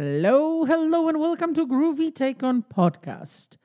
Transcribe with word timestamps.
Hello, 0.00 0.64
hello, 0.64 1.08
and 1.08 1.18
welcome 1.18 1.54
to 1.54 1.66
Groovy 1.66 2.14
Take 2.14 2.44
On 2.44 2.62
Podcast. 2.62 3.56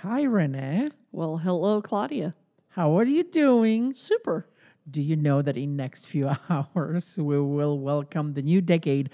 Hi, 0.00 0.22
Renee. 0.22 0.88
Well, 1.12 1.36
hello, 1.36 1.82
Claudia. 1.82 2.34
How 2.70 2.96
are 2.98 3.04
you 3.04 3.22
doing? 3.24 3.92
Super. 3.94 4.46
Do 4.90 5.02
you 5.02 5.16
know 5.16 5.42
that 5.42 5.58
in 5.58 5.76
next 5.76 6.06
few 6.06 6.30
hours 6.48 7.14
we 7.18 7.38
will 7.38 7.78
welcome 7.78 8.32
the 8.32 8.40
new 8.40 8.62
decade 8.62 9.10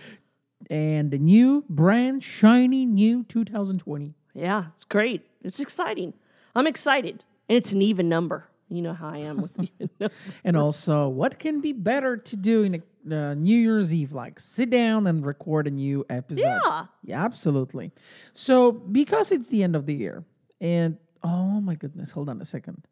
and 0.70 1.10
the 1.10 1.18
new 1.18 1.64
brand 1.68 2.22
shiny 2.22 2.86
new 2.86 3.24
2020? 3.24 4.14
Yeah, 4.32 4.66
it's 4.76 4.84
great. 4.84 5.26
It's 5.42 5.58
exciting. 5.58 6.14
I'm 6.54 6.68
excited. 6.68 7.24
And 7.48 7.58
it's 7.58 7.72
an 7.72 7.82
even 7.82 8.08
number. 8.08 8.46
You 8.68 8.82
know 8.82 8.92
how 8.94 9.08
I 9.08 9.18
am 9.18 9.40
with 9.42 9.56
numbers. 10.00 10.16
And 10.44 10.56
also, 10.56 11.08
what 11.08 11.38
can 11.38 11.60
be 11.60 11.72
better 11.72 12.16
to 12.16 12.36
do 12.36 12.62
in 12.64 12.74
a 12.74 12.80
uh, 13.16 13.34
New 13.34 13.56
Year's 13.56 13.94
Eve? 13.94 14.12
Like 14.12 14.40
sit 14.40 14.70
down 14.70 15.06
and 15.06 15.24
record 15.24 15.66
a 15.68 15.70
new 15.70 16.04
episode. 16.10 16.40
Yeah. 16.42 16.86
Yeah, 17.04 17.24
absolutely. 17.24 17.92
So, 18.34 18.72
because 18.72 19.30
it's 19.30 19.48
the 19.50 19.62
end 19.62 19.76
of 19.76 19.86
the 19.86 19.94
year, 19.94 20.24
and 20.60 20.96
oh 21.22 21.60
my 21.60 21.74
goodness, 21.76 22.10
hold 22.10 22.28
on 22.28 22.40
a 22.40 22.44
second. 22.44 22.84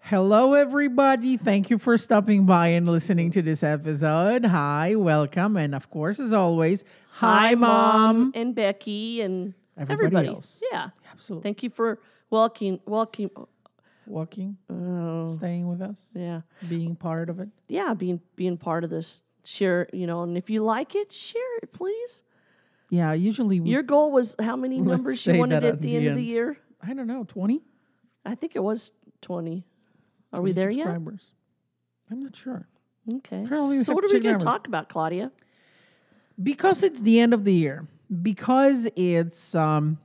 Hello, 0.00 0.52
everybody. 0.52 1.38
Thank 1.38 1.70
you 1.70 1.78
for 1.78 1.96
stopping 1.96 2.44
by 2.44 2.66
and 2.68 2.86
listening 2.86 3.30
to 3.30 3.40
this 3.40 3.62
episode. 3.62 4.44
Hi, 4.44 4.94
welcome. 4.96 5.56
And 5.56 5.74
of 5.74 5.88
course, 5.88 6.20
as 6.20 6.34
always, 6.34 6.84
hi, 7.12 7.54
mom. 7.54 8.32
and 8.34 8.54
Becky 8.54 9.22
and 9.22 9.54
Everybody 9.78 10.06
everybody. 10.06 10.28
else. 10.28 10.60
Yeah. 10.70 10.90
Absolutely. 11.10 11.42
Thank 11.42 11.62
you 11.62 11.70
for 11.70 11.98
welcoming 12.28 12.80
welcome 12.84 13.30
Walking, 14.06 14.56
uh, 14.70 15.30
staying 15.32 15.66
with 15.68 15.80
us, 15.80 16.08
yeah. 16.14 16.42
being 16.68 16.94
part 16.96 17.30
of 17.30 17.40
it. 17.40 17.48
Yeah, 17.68 17.94
being 17.94 18.20
being 18.36 18.56
part 18.56 18.84
of 18.84 18.90
this. 18.90 19.22
Share, 19.46 19.88
you 19.92 20.06
know, 20.06 20.22
and 20.22 20.38
if 20.38 20.48
you 20.48 20.62
like 20.64 20.94
it, 20.94 21.12
share 21.12 21.58
it, 21.62 21.72
please. 21.72 22.22
Yeah, 22.88 23.12
usually 23.12 23.60
we, 23.60 23.70
Your 23.70 23.82
goal 23.82 24.10
was 24.10 24.34
how 24.40 24.56
many 24.56 24.80
numbers 24.80 25.26
you 25.26 25.38
wanted 25.38 25.64
at 25.64 25.82
the 25.82 25.88
the 25.88 25.96
end 25.96 26.06
of 26.08 26.16
the 26.16 26.22
year? 26.24 26.56
I 26.82 26.94
don't 26.94 27.06
know, 27.06 27.24
20? 27.24 27.60
I 28.24 28.34
think 28.36 28.56
it 28.56 28.62
was 28.62 28.92
20. 29.20 29.66
Are 30.32 30.40
we 30.40 30.52
20 30.52 30.60
there 30.60 30.70
yet? 30.70 30.84
subscribers. 30.84 31.32
I'm 32.10 32.20
not 32.20 32.34
sure. 32.36 32.66
Okay. 33.16 33.44
Apparently 33.44 33.82
So 33.84 33.92
what 33.92 34.04
are 34.04 34.08
we 34.08 34.20
going 34.20 34.38
to 34.38 34.44
talk 34.44 34.66
about, 34.66 34.88
Claudia? 34.88 35.30
because 36.42 36.82
it's 36.82 37.00
the 37.02 37.20
end 37.20 37.32
of 37.34 37.44
the 37.44 37.52
year 37.52 37.86
because 38.22 38.88
it's 38.96 39.54
um 39.54 39.98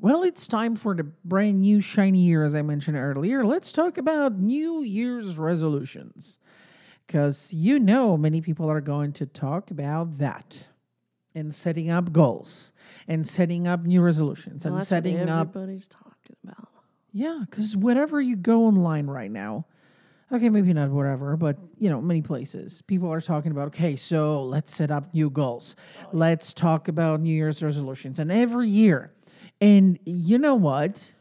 well 0.00 0.22
it's 0.22 0.46
time 0.48 0.74
for 0.74 0.94
the 0.94 1.04
brand 1.24 1.60
new 1.60 1.80
shiny 1.80 2.20
year 2.20 2.44
as 2.44 2.54
i 2.54 2.62
mentioned 2.62 2.96
earlier 2.96 3.44
let's 3.44 3.72
talk 3.72 3.98
about 3.98 4.38
new 4.38 4.82
year's 4.82 5.36
resolutions 5.36 6.38
because 7.06 7.52
you 7.52 7.78
know 7.78 8.16
many 8.16 8.40
people 8.40 8.70
are 8.70 8.80
going 8.80 9.12
to 9.12 9.26
talk 9.26 9.70
about 9.70 10.18
that 10.18 10.66
and 11.34 11.54
setting 11.54 11.90
up 11.90 12.12
goals 12.12 12.72
and 13.06 13.26
setting 13.26 13.66
up 13.68 13.84
new 13.84 14.00
resolutions 14.00 14.64
Well, 14.64 14.74
and 14.76 14.86
setting 14.86 15.28
up 15.28 15.48
everybody's 15.54 15.86
talking 15.86 16.36
about. 16.44 16.68
yeah, 17.12 17.42
because 17.48 17.76
wherever 17.76 18.20
you 18.20 18.36
go 18.36 18.64
online 18.66 19.06
right 19.06 19.30
now, 19.30 19.66
okay, 20.32 20.48
maybe 20.48 20.72
not 20.72 20.90
whatever, 20.90 21.36
but 21.36 21.56
you 21.78 21.88
know, 21.90 22.00
many 22.00 22.22
places, 22.22 22.82
people 22.82 23.08
are 23.12 23.20
talking 23.20 23.52
about, 23.52 23.68
okay, 23.68 23.94
so 23.96 24.42
let's 24.42 24.74
set 24.74 24.90
up 24.90 25.12
new 25.14 25.30
goals. 25.30 25.76
Oh, 26.04 26.08
let's 26.12 26.52
talk 26.52 26.88
about 26.88 27.20
New 27.20 27.34
Year's 27.34 27.62
resolutions. 27.62 28.18
And 28.18 28.30
every 28.32 28.68
year, 28.68 29.12
and 29.60 29.98
you 30.04 30.38
know 30.38 30.54
what? 30.54 31.12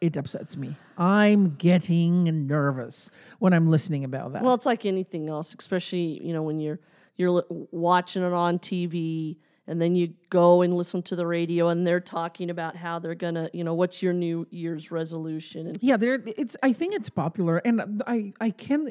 It 0.00 0.16
upsets 0.16 0.56
me. 0.56 0.74
I'm 0.98 1.54
getting 1.54 2.46
nervous 2.48 3.10
when 3.38 3.52
I'm 3.52 3.70
listening 3.70 4.02
about 4.02 4.32
that. 4.32 4.42
Well, 4.42 4.54
it's 4.54 4.66
like 4.66 4.84
anything 4.84 5.28
else, 5.28 5.54
especially 5.58 6.20
you 6.24 6.32
know 6.32 6.42
when 6.42 6.58
you're 6.58 6.80
you're 7.16 7.44
watching 7.70 8.22
it 8.22 8.32
on 8.32 8.58
TV 8.58 9.36
and 9.66 9.80
then 9.80 9.94
you 9.94 10.14
go 10.28 10.62
and 10.62 10.74
listen 10.74 11.02
to 11.02 11.16
the 11.16 11.26
radio 11.26 11.68
and 11.68 11.86
they're 11.86 12.00
talking 12.00 12.50
about 12.50 12.74
how 12.74 12.98
they're 12.98 13.14
gonna 13.14 13.48
you 13.52 13.62
know 13.62 13.74
what's 13.74 14.02
your 14.02 14.12
New 14.12 14.46
Year's 14.50 14.90
resolution 14.90 15.68
and 15.68 15.78
yeah, 15.80 15.96
there 15.96 16.20
it's 16.26 16.56
I 16.62 16.72
think 16.72 16.94
it's 16.94 17.10
popular 17.10 17.58
and 17.58 18.02
I 18.06 18.32
I 18.40 18.50
can 18.50 18.90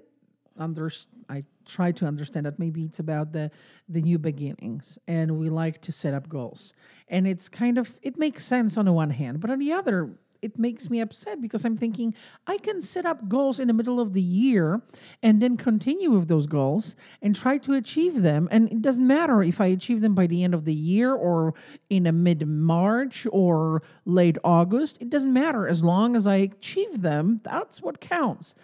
under 0.57 0.91
I 1.29 1.43
try 1.65 1.91
to 1.93 2.05
understand 2.05 2.45
that 2.45 2.59
maybe 2.59 2.83
it's 2.83 2.99
about 2.99 3.31
the 3.31 3.51
the 3.87 4.01
new 4.01 4.19
beginnings 4.19 4.99
and 5.07 5.37
we 5.37 5.49
like 5.49 5.81
to 5.81 5.91
set 5.91 6.13
up 6.13 6.29
goals. 6.29 6.73
And 7.07 7.27
it's 7.27 7.49
kind 7.49 7.77
of 7.77 7.99
it 8.01 8.17
makes 8.17 8.43
sense 8.43 8.77
on 8.77 8.85
the 8.85 8.93
one 8.93 9.11
hand, 9.11 9.39
but 9.39 9.49
on 9.49 9.59
the 9.59 9.71
other 9.71 10.11
it 10.41 10.57
makes 10.57 10.89
me 10.89 10.99
upset 10.99 11.41
because 11.41 11.63
I'm 11.65 11.77
thinking 11.77 12.13
I 12.47 12.57
can 12.57 12.81
set 12.81 13.05
up 13.05 13.29
goals 13.29 13.59
in 13.59 13.67
the 13.67 13.73
middle 13.73 13.99
of 13.99 14.13
the 14.13 14.21
year 14.21 14.81
and 15.21 15.41
then 15.41 15.55
continue 15.55 16.09
with 16.09 16.27
those 16.27 16.47
goals 16.47 16.95
and 17.21 17.35
try 17.35 17.57
to 17.59 17.73
achieve 17.73 18.21
them. 18.21 18.47
And 18.51 18.71
it 18.71 18.81
doesn't 18.81 19.05
matter 19.05 19.43
if 19.43 19.61
I 19.61 19.67
achieve 19.67 20.01
them 20.01 20.15
by 20.15 20.27
the 20.27 20.43
end 20.43 20.53
of 20.53 20.65
the 20.65 20.73
year 20.73 21.13
or 21.13 21.53
in 21.89 22.07
a 22.07 22.11
mid 22.11 22.47
March 22.47 23.27
or 23.31 23.83
late 24.05 24.37
August. 24.43 24.97
It 24.99 25.09
doesn't 25.09 25.33
matter 25.33 25.67
as 25.67 25.83
long 25.83 26.15
as 26.15 26.25
I 26.25 26.35
achieve 26.37 27.01
them. 27.01 27.39
That's 27.43 27.81
what 27.81 28.01
counts. 28.01 28.55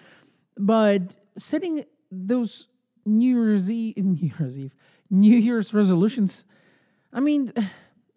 But 0.58 1.18
setting 1.38 1.86
those 2.12 2.68
New 3.06 3.36
Year's 3.46 3.70
Eve, 3.72 3.98
New 4.04 4.32
Year's 4.38 4.58
Eve, 4.58 4.76
New 5.10 5.38
Year's 5.38 5.74
resolutions, 5.74 6.46
I 7.14 7.20
mean, 7.20 7.54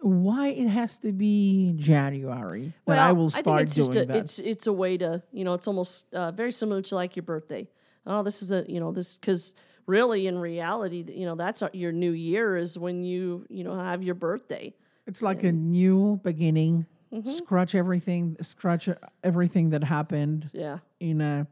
why 0.00 0.48
it 0.48 0.68
has 0.68 0.98
to 0.98 1.12
be 1.12 1.74
January 1.76 2.72
that 2.86 2.98
I 2.98 3.12
will 3.12 3.30
start 3.30 3.44
think 3.44 3.60
it's 3.60 3.74
doing 3.74 3.86
just 3.92 3.96
a, 3.98 4.04
that? 4.06 4.16
it's 4.16 4.38
it's 4.38 4.66
a 4.66 4.72
way 4.72 4.96
to 4.98 5.22
you 5.32 5.44
know 5.44 5.54
it's 5.54 5.66
almost 5.68 6.12
uh, 6.14 6.32
very 6.32 6.52
similar 6.52 6.82
to 6.82 6.94
like 6.94 7.16
your 7.16 7.22
birthday. 7.22 7.68
Oh, 8.06 8.22
this 8.22 8.42
is 8.42 8.50
a 8.50 8.64
you 8.66 8.80
know 8.80 8.92
this 8.92 9.16
because 9.18 9.54
really 9.86 10.26
in 10.26 10.38
reality 10.38 11.04
you 11.06 11.26
know 11.26 11.34
that's 11.34 11.62
our, 11.62 11.70
your 11.72 11.92
new 11.92 12.12
year 12.12 12.56
is 12.56 12.78
when 12.78 13.02
you 13.02 13.44
you 13.48 13.62
know 13.62 13.76
have 13.78 14.02
your 14.02 14.14
birthday. 14.14 14.74
It's 15.06 15.22
like 15.22 15.44
a 15.44 15.52
new 15.52 16.20
beginning. 16.22 16.86
Mm-hmm. 17.12 17.28
Scratch 17.30 17.74
everything. 17.74 18.36
Scratch 18.40 18.88
everything 19.24 19.70
that 19.70 19.82
happened 19.84 20.48
Yeah. 20.52 20.78
in 21.00 21.20
a 21.20 21.46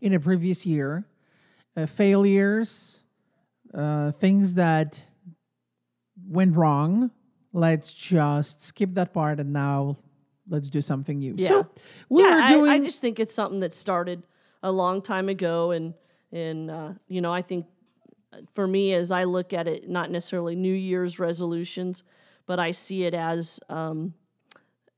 in 0.00 0.12
a 0.12 0.20
previous 0.20 0.66
year. 0.66 1.04
Uh, 1.74 1.86
failures, 1.86 3.02
uh, 3.72 4.12
things 4.12 4.54
that 4.54 5.00
went 6.28 6.54
wrong. 6.54 7.10
Let's 7.54 7.92
just 7.94 8.60
skip 8.60 8.94
that 8.94 9.12
part 9.14 9.40
and 9.40 9.52
now 9.52 9.96
let's 10.48 10.68
do 10.68 10.82
something 10.82 11.18
new. 11.18 11.34
Yeah. 11.36 11.48
So 11.48 11.66
we 12.08 12.22
yeah, 12.22 12.34
were 12.34 12.40
I- 12.42 12.48
doing. 12.48 12.70
I, 12.70 12.78
just 12.80 13.00
think 13.00 13.18
it's 13.18 13.34
something 13.34 13.60
that 13.60 13.72
started 13.72 14.22
a 14.62 14.70
long 14.70 15.02
time 15.02 15.28
ago, 15.28 15.70
and 15.70 15.94
and 16.30 16.70
uh, 16.70 16.92
you 17.08 17.20
know, 17.20 17.32
I 17.32 17.42
think 17.42 17.66
uh, 18.32 18.38
for 18.54 18.66
me, 18.66 18.92
as 18.92 19.10
I 19.10 19.24
look 19.24 19.52
at 19.52 19.66
it, 19.66 19.88
not 19.88 20.10
necessarily 20.10 20.54
New 20.54 20.74
Year's 20.74 21.18
resolutions, 21.18 22.02
but 22.46 22.58
I 22.58 22.72
see 22.72 23.04
it 23.04 23.14
as 23.14 23.60
um, 23.68 24.14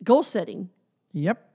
goal 0.03 0.23
setting. 0.23 0.71
yep. 1.13 1.51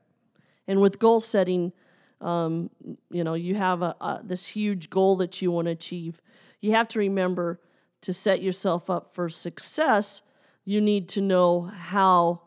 And 0.68 0.82
with 0.82 1.00
goal 1.00 1.20
setting, 1.20 1.74
um, 2.22 2.70
you 3.10 3.24
know, 3.24 3.34
you 3.34 3.56
have 3.56 3.82
a, 3.82 3.96
a 4.02 4.22
this 4.24 4.48
huge 4.48 4.90
goal 4.90 5.16
that 5.18 5.42
you 5.42 5.52
want 5.52 5.66
to 5.66 5.72
achieve. 5.72 6.22
You 6.62 6.72
have 6.72 6.88
to 6.90 7.00
remember 7.00 7.60
to 8.02 8.14
set 8.14 8.42
yourself 8.42 8.90
up 8.90 9.14
for 9.14 9.30
success. 9.30 10.22
You 10.66 10.82
need 10.82 11.10
to 11.10 11.22
know 11.22 11.62
how 11.62 12.42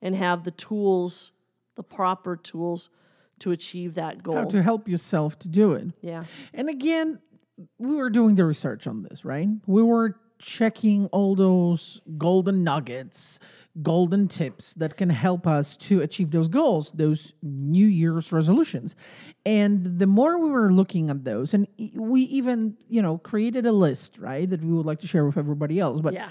and 0.00 0.14
have 0.14 0.44
the 0.44 0.50
tools, 0.50 1.32
the 1.76 1.82
proper 1.82 2.36
tools 2.36 2.90
to 3.40 3.52
achieve 3.52 3.94
that 3.94 4.22
goal. 4.22 4.36
How 4.36 4.44
to 4.44 4.62
help 4.62 4.88
yourself 4.88 5.38
to 5.40 5.48
do 5.48 5.72
it. 5.72 5.88
yeah. 6.00 6.24
And 6.52 6.68
again, 6.68 7.20
we 7.78 7.96
were 7.96 8.10
doing 8.10 8.34
the 8.34 8.44
research 8.44 8.86
on 8.86 9.02
this, 9.02 9.24
right? 9.24 9.48
We 9.66 9.82
were 9.82 10.16
checking 10.38 11.06
all 11.06 11.34
those 11.34 12.00
golden 12.16 12.62
nuggets, 12.62 13.38
golden 13.82 14.28
tips 14.28 14.74
that 14.74 14.96
can 14.96 15.10
help 15.10 15.46
us 15.46 15.76
to 15.76 16.00
achieve 16.02 16.30
those 16.30 16.48
goals, 16.48 16.90
those 16.92 17.32
New 17.42 17.86
Year's 17.86 18.32
resolutions. 18.32 18.96
And 19.46 19.98
the 19.98 20.06
more 20.06 20.38
we 20.38 20.50
were 20.50 20.72
looking 20.72 21.10
at 21.10 21.24
those, 21.24 21.54
and 21.54 21.68
we 21.94 22.22
even, 22.22 22.76
you 22.88 23.02
know, 23.02 23.18
created 23.18 23.66
a 23.66 23.72
list, 23.72 24.18
right, 24.18 24.48
that 24.50 24.62
we 24.64 24.72
would 24.72 24.86
like 24.86 25.00
to 25.00 25.06
share 25.06 25.24
with 25.24 25.36
everybody 25.36 25.78
else. 25.78 26.00
But 26.00 26.14
Yeah. 26.14 26.28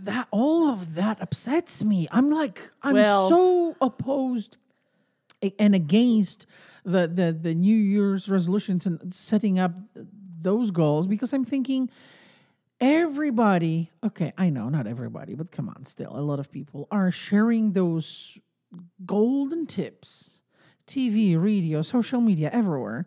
that 0.00 0.28
all 0.30 0.68
of 0.68 0.94
that 0.94 1.20
upsets 1.20 1.82
me. 1.84 2.08
I'm 2.10 2.30
like, 2.30 2.60
I'm 2.82 2.94
Well- 2.94 3.28
so 3.28 3.76
opposed 3.80 4.56
and 5.58 5.74
against 5.74 6.46
the, 6.84 7.06
the 7.08 7.32
the 7.32 7.54
New 7.54 7.76
Year's 7.76 8.28
resolutions 8.28 8.86
and 8.86 9.12
setting 9.14 9.58
up 9.58 9.72
those 10.40 10.70
goals 10.70 11.06
because 11.06 11.32
I'm 11.32 11.44
thinking 11.44 11.90
everybody, 12.82 13.90
okay, 14.04 14.32
I 14.36 14.50
know 14.50 14.68
not 14.68 14.86
everybody, 14.88 15.34
but 15.34 15.52
come 15.52 15.68
on, 15.68 15.84
still 15.84 16.12
a 16.14 16.20
lot 16.20 16.40
of 16.40 16.50
people 16.50 16.88
are 16.90 17.12
sharing 17.12 17.72
those 17.72 18.38
golden 19.06 19.66
tips, 19.66 20.42
TV, 20.88 21.40
radio, 21.40 21.80
social 21.82 22.20
media, 22.20 22.50
everywhere. 22.52 23.06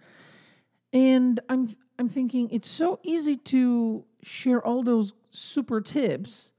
And 0.94 1.42
I'm 1.50 1.76
I'm 2.00 2.08
thinking 2.10 2.50
it's 2.52 2.70
so 2.70 3.00
easy 3.04 3.36
to 3.38 4.06
share 4.24 4.66
all 4.66 4.82
those 4.82 5.12
super 5.30 5.82
tips, 5.82 6.54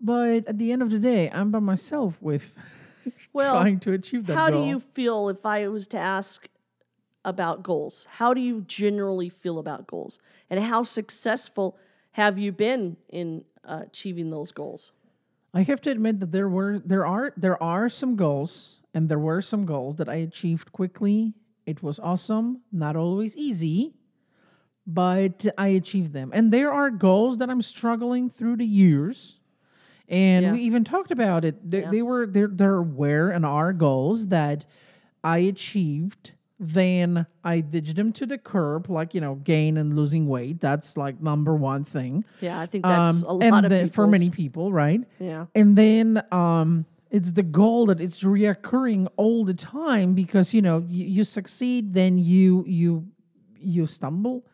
but 0.00 0.46
at 0.48 0.58
the 0.58 0.72
end 0.72 0.82
of 0.82 0.90
the 0.90 0.98
day, 0.98 1.30
I'm 1.30 1.52
by 1.52 1.60
myself 1.60 2.20
with 2.20 2.52
Well, 3.32 3.54
trying 3.54 3.78
to 3.80 3.92
achieve 3.92 4.26
that 4.26 4.34
How 4.34 4.50
goal. 4.50 4.62
do 4.62 4.68
you 4.68 4.80
feel 4.80 5.28
if 5.28 5.46
I 5.46 5.68
was 5.68 5.86
to 5.88 5.98
ask 5.98 6.48
about 7.24 7.62
goals? 7.62 8.06
How 8.12 8.34
do 8.34 8.40
you 8.40 8.62
generally 8.62 9.28
feel 9.28 9.58
about 9.58 9.86
goals? 9.86 10.18
And 10.48 10.62
how 10.62 10.82
successful 10.82 11.76
have 12.12 12.38
you 12.38 12.52
been 12.52 12.96
in 13.08 13.44
uh, 13.64 13.82
achieving 13.86 14.30
those 14.30 14.52
goals. 14.52 14.92
I 15.52 15.62
have 15.62 15.80
to 15.82 15.90
admit 15.90 16.20
that 16.20 16.32
there 16.32 16.48
were 16.48 16.78
there 16.84 17.04
are 17.04 17.32
there 17.36 17.60
are 17.62 17.88
some 17.88 18.16
goals 18.16 18.80
and 18.94 19.08
there 19.08 19.18
were 19.18 19.42
some 19.42 19.66
goals 19.66 19.96
that 19.96 20.08
I 20.08 20.16
achieved 20.16 20.72
quickly. 20.72 21.34
It 21.66 21.82
was 21.82 21.98
awesome, 21.98 22.62
not 22.72 22.96
always 22.96 23.36
easy, 23.36 23.94
but 24.86 25.46
I 25.58 25.68
achieved 25.68 26.12
them. 26.12 26.30
And 26.32 26.52
there 26.52 26.72
are 26.72 26.90
goals 26.90 27.38
that 27.38 27.50
I'm 27.50 27.62
struggling 27.62 28.30
through 28.30 28.56
the 28.56 28.66
years. 28.66 29.38
And 30.08 30.44
Yeah. 30.46 30.52
we 30.52 30.60
even 30.62 30.82
talked 30.84 31.10
about 31.12 31.44
it. 31.44 31.70
They, 31.70 31.82
Yeah. 31.82 31.90
they 31.90 32.02
were 32.02 32.26
there 32.26 32.48
there 32.48 32.82
were 32.82 33.30
and 33.30 33.44
are 33.44 33.72
goals 33.72 34.28
that 34.28 34.66
I 35.22 35.38
achieved 35.38 36.32
then 36.62 37.26
I 37.42 37.60
ditched 37.60 37.96
them 37.96 38.12
to 38.12 38.26
the 38.26 38.36
curb, 38.36 38.90
like 38.90 39.14
you 39.14 39.20
know, 39.20 39.36
gain 39.36 39.78
and 39.78 39.96
losing 39.96 40.28
weight. 40.28 40.60
That's 40.60 40.96
like 40.96 41.20
number 41.20 41.56
one 41.56 41.84
thing. 41.84 42.24
Yeah, 42.40 42.60
I 42.60 42.66
think 42.66 42.84
that's 42.84 43.22
a 43.22 43.28
Um, 43.28 43.40
and 43.40 43.50
lot 43.52 43.64
of 43.64 43.70
then 43.70 43.88
for 43.88 44.06
many 44.06 44.28
people, 44.28 44.70
right? 44.70 45.00
Yeah. 45.18 45.46
And 45.54 45.74
then 45.76 46.22
um, 46.30 46.84
it's 47.10 47.32
the 47.32 47.42
goal 47.42 47.86
that 47.86 47.98
it's 47.98 48.20
reoccurring 48.22 49.08
all 49.16 49.44
the 49.46 49.54
time 49.54 50.12
because 50.14 50.52
you 50.52 50.60
know 50.60 50.84
you, 50.86 51.06
you 51.06 51.24
succeed, 51.24 51.94
then 51.94 52.18
you 52.18 52.64
you 52.66 53.06
you 53.58 53.86
stumble, 53.86 54.44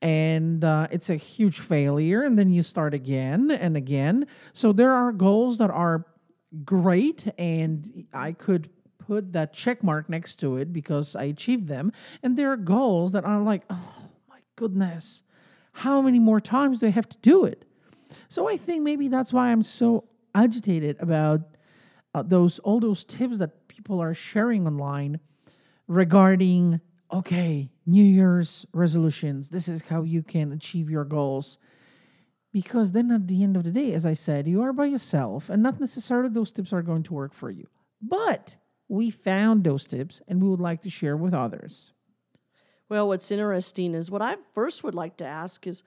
and 0.00 0.64
uh, 0.64 0.86
it's 0.90 1.10
a 1.10 1.16
huge 1.16 1.60
failure, 1.60 2.22
and 2.22 2.38
then 2.38 2.48
you 2.48 2.62
start 2.62 2.94
again 2.94 3.50
and 3.50 3.76
again. 3.76 4.26
So 4.54 4.72
there 4.72 4.92
are 4.92 5.12
goals 5.12 5.58
that 5.58 5.70
are 5.70 6.06
great, 6.64 7.32
and 7.38 8.06
I 8.14 8.32
could 8.32 8.70
put 9.10 9.32
that 9.32 9.52
check 9.52 9.82
mark 9.82 10.08
next 10.08 10.36
to 10.36 10.56
it 10.56 10.72
because 10.72 11.16
I 11.16 11.24
achieved 11.24 11.66
them, 11.66 11.90
and 12.22 12.36
there 12.36 12.52
are 12.52 12.56
goals 12.56 13.10
that 13.10 13.24
are 13.24 13.42
like, 13.42 13.64
oh 13.68 13.92
my 14.28 14.38
goodness, 14.54 15.24
how 15.72 16.00
many 16.00 16.20
more 16.20 16.40
times 16.40 16.78
do 16.78 16.86
I 16.86 16.90
have 16.90 17.08
to 17.08 17.16
do 17.20 17.44
it? 17.44 17.64
So 18.28 18.48
I 18.48 18.56
think 18.56 18.84
maybe 18.84 19.08
that's 19.08 19.32
why 19.32 19.50
I'm 19.50 19.64
so 19.64 20.04
agitated 20.32 20.96
about 21.00 21.40
uh, 22.14 22.22
those 22.22 22.60
all 22.60 22.78
those 22.78 23.04
tips 23.04 23.38
that 23.38 23.66
people 23.66 24.00
are 24.00 24.14
sharing 24.14 24.64
online 24.64 25.18
regarding 25.88 26.80
okay, 27.12 27.68
New 27.86 28.04
Year's 28.04 28.64
resolutions. 28.72 29.48
This 29.48 29.66
is 29.66 29.82
how 29.82 30.02
you 30.04 30.22
can 30.22 30.52
achieve 30.52 30.88
your 30.88 31.04
goals. 31.04 31.58
Because 32.52 32.92
then 32.92 33.10
at 33.10 33.26
the 33.26 33.42
end 33.42 33.56
of 33.56 33.64
the 33.64 33.72
day, 33.72 33.92
as 33.92 34.06
I 34.06 34.12
said, 34.12 34.46
you 34.46 34.62
are 34.62 34.72
by 34.72 34.84
yourself 34.84 35.50
and 35.50 35.60
not 35.64 35.80
necessarily 35.80 36.28
those 36.28 36.52
tips 36.52 36.72
are 36.72 36.82
going 36.82 37.02
to 37.04 37.14
work 37.14 37.34
for 37.34 37.50
you. 37.50 37.66
But 38.00 38.54
we 38.90 39.08
found 39.08 39.62
those 39.62 39.86
tips 39.86 40.20
and 40.26 40.42
we 40.42 40.48
would 40.48 40.60
like 40.60 40.82
to 40.82 40.90
share 40.90 41.16
with 41.16 41.32
others. 41.32 41.92
Well, 42.88 43.06
what's 43.06 43.30
interesting 43.30 43.94
is 43.94 44.10
what 44.10 44.20
I 44.20 44.34
first 44.52 44.82
would 44.82 44.96
like 44.96 45.16
to 45.18 45.24
ask 45.24 45.66
is 45.66 45.84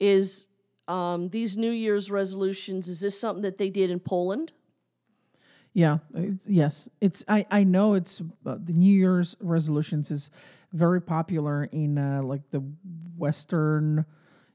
is 0.00 0.46
um, 0.88 1.28
these 1.28 1.56
New 1.56 1.70
Year's 1.70 2.10
resolutions, 2.10 2.88
is 2.88 3.00
this 3.00 3.20
something 3.20 3.42
that 3.42 3.58
they 3.58 3.68
did 3.68 3.90
in 3.90 4.00
Poland? 4.00 4.52
Yeah, 5.74 5.98
it's, 6.14 6.48
yes, 6.48 6.88
it's. 7.00 7.24
I 7.28 7.46
I 7.50 7.64
know 7.64 7.94
it's 7.94 8.20
uh, 8.44 8.56
the 8.62 8.72
New 8.72 8.92
Year's 8.92 9.36
resolutions 9.40 10.10
is 10.10 10.30
very 10.72 11.00
popular 11.00 11.64
in 11.64 11.98
uh, 11.98 12.22
like 12.22 12.50
the 12.50 12.60
Western 13.16 14.04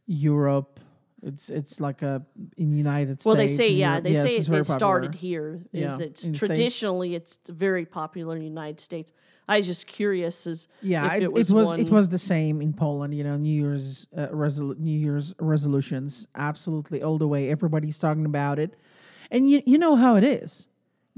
Europe. 0.05 0.79
It's 1.23 1.49
it's 1.49 1.79
like 1.79 2.03
a 2.03 2.21
in 2.57 2.69
the 2.69 2.77
United 2.77 3.21
States. 3.21 3.25
Well, 3.25 3.35
they 3.35 3.47
say 3.47 3.71
yeah, 3.71 3.89
Europe. 3.89 4.03
they 4.03 4.11
Yes, 4.11 4.23
say 4.23 4.35
it, 4.37 4.49
it 4.49 4.65
started 4.65 5.15
here. 5.15 5.61
Is 5.73 5.99
Yeah, 5.99 6.05
it's 6.05 6.23
in 6.23 6.31
the 6.31 6.37
States. 6.37 6.39
traditionally 6.39 7.15
it's 7.15 7.39
very 7.49 7.85
popular 7.85 8.35
in 8.35 8.41
the 8.41 8.47
United 8.47 8.79
States. 8.79 9.11
I 9.49 9.57
was 9.57 9.65
just 9.65 9.87
curious 9.87 10.45
as 10.45 10.67
Yeah, 10.81 11.05
if 11.07 11.13
it, 11.13 11.23
it 11.23 11.33
was, 11.33 11.49
it 11.49 11.53
was 11.53 11.67
one, 11.67 11.79
it 11.79 11.89
was 11.89 12.09
the 12.09 12.17
same 12.19 12.61
in 12.61 12.73
Poland. 12.73 13.15
You 13.15 13.23
know, 13.23 13.37
New 13.37 13.49
Year's 13.63 14.05
uh, 14.15 14.27
resolu- 14.27 14.77
New 14.77 14.97
Year's 14.97 15.33
resolutions, 15.39 16.27
absolutely 16.35 17.01
all 17.01 17.17
the 17.17 17.27
way. 17.27 17.49
Everybody's 17.49 17.97
talking 17.97 18.25
about 18.25 18.59
it, 18.59 18.75
and 19.31 19.49
you 19.49 19.61
you 19.65 19.77
know 19.77 19.95
how 19.95 20.15
it 20.17 20.23
is. 20.23 20.67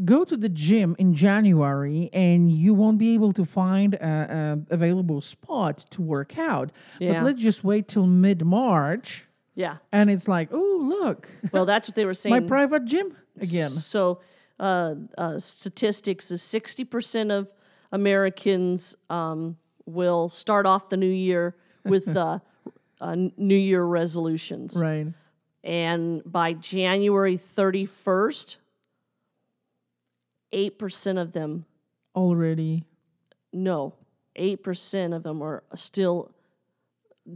Go 0.05 0.23
to 0.23 0.37
the 0.37 0.47
gym 0.47 0.95
in 0.97 1.13
January, 1.13 2.09
and 2.13 2.49
you 2.49 2.73
won't 2.73 2.97
be 2.99 3.13
able 3.15 3.33
to 3.33 3.43
find 3.43 3.95
a, 3.95 4.59
a 4.69 4.73
available 4.73 5.19
spot 5.19 5.85
to 5.91 6.01
work 6.01 6.37
out. 6.37 6.71
Yeah. 6.99 7.15
But 7.15 7.23
let's 7.25 7.41
just 7.41 7.65
wait 7.65 7.89
till 7.89 8.07
mid 8.07 8.45
March, 8.45 9.25
yeah. 9.59 9.77
and 9.91 10.09
it's 10.09 10.27
like, 10.27 10.49
oh 10.51 10.77
look, 10.81 11.27
Well, 11.51 11.65
that's 11.65 11.87
what 11.89 11.95
they 11.95 12.05
were 12.05 12.13
saying. 12.21 12.31
my 12.33 12.39
private 12.39 12.85
gym 12.85 13.15
again. 13.41 13.69
So, 13.69 14.21
uh, 14.59 14.95
uh, 15.17 15.39
statistics 15.39 16.31
is 16.31 16.41
sixty 16.41 16.83
percent 16.85 17.31
of 17.31 17.47
Americans 17.91 18.95
um, 19.09 19.57
will 19.85 20.29
start 20.29 20.65
off 20.65 20.89
the 20.89 20.97
new 20.97 21.11
year 21.29 21.55
with 21.83 22.07
uh, 22.25 22.39
uh, 23.01 23.15
New 23.37 23.55
Year 23.55 23.83
resolutions, 23.83 24.75
Right. 24.75 25.07
and 25.63 26.21
by 26.25 26.53
January 26.53 27.37
thirty 27.37 27.85
first, 27.85 28.57
eight 30.51 30.77
percent 30.79 31.17
of 31.17 31.31
them 31.33 31.65
Already. 32.15 32.83
no, 33.53 33.93
eight 34.35 34.63
percent 34.63 35.13
of 35.13 35.23
them 35.23 35.41
are 35.41 35.63
still 35.75 36.31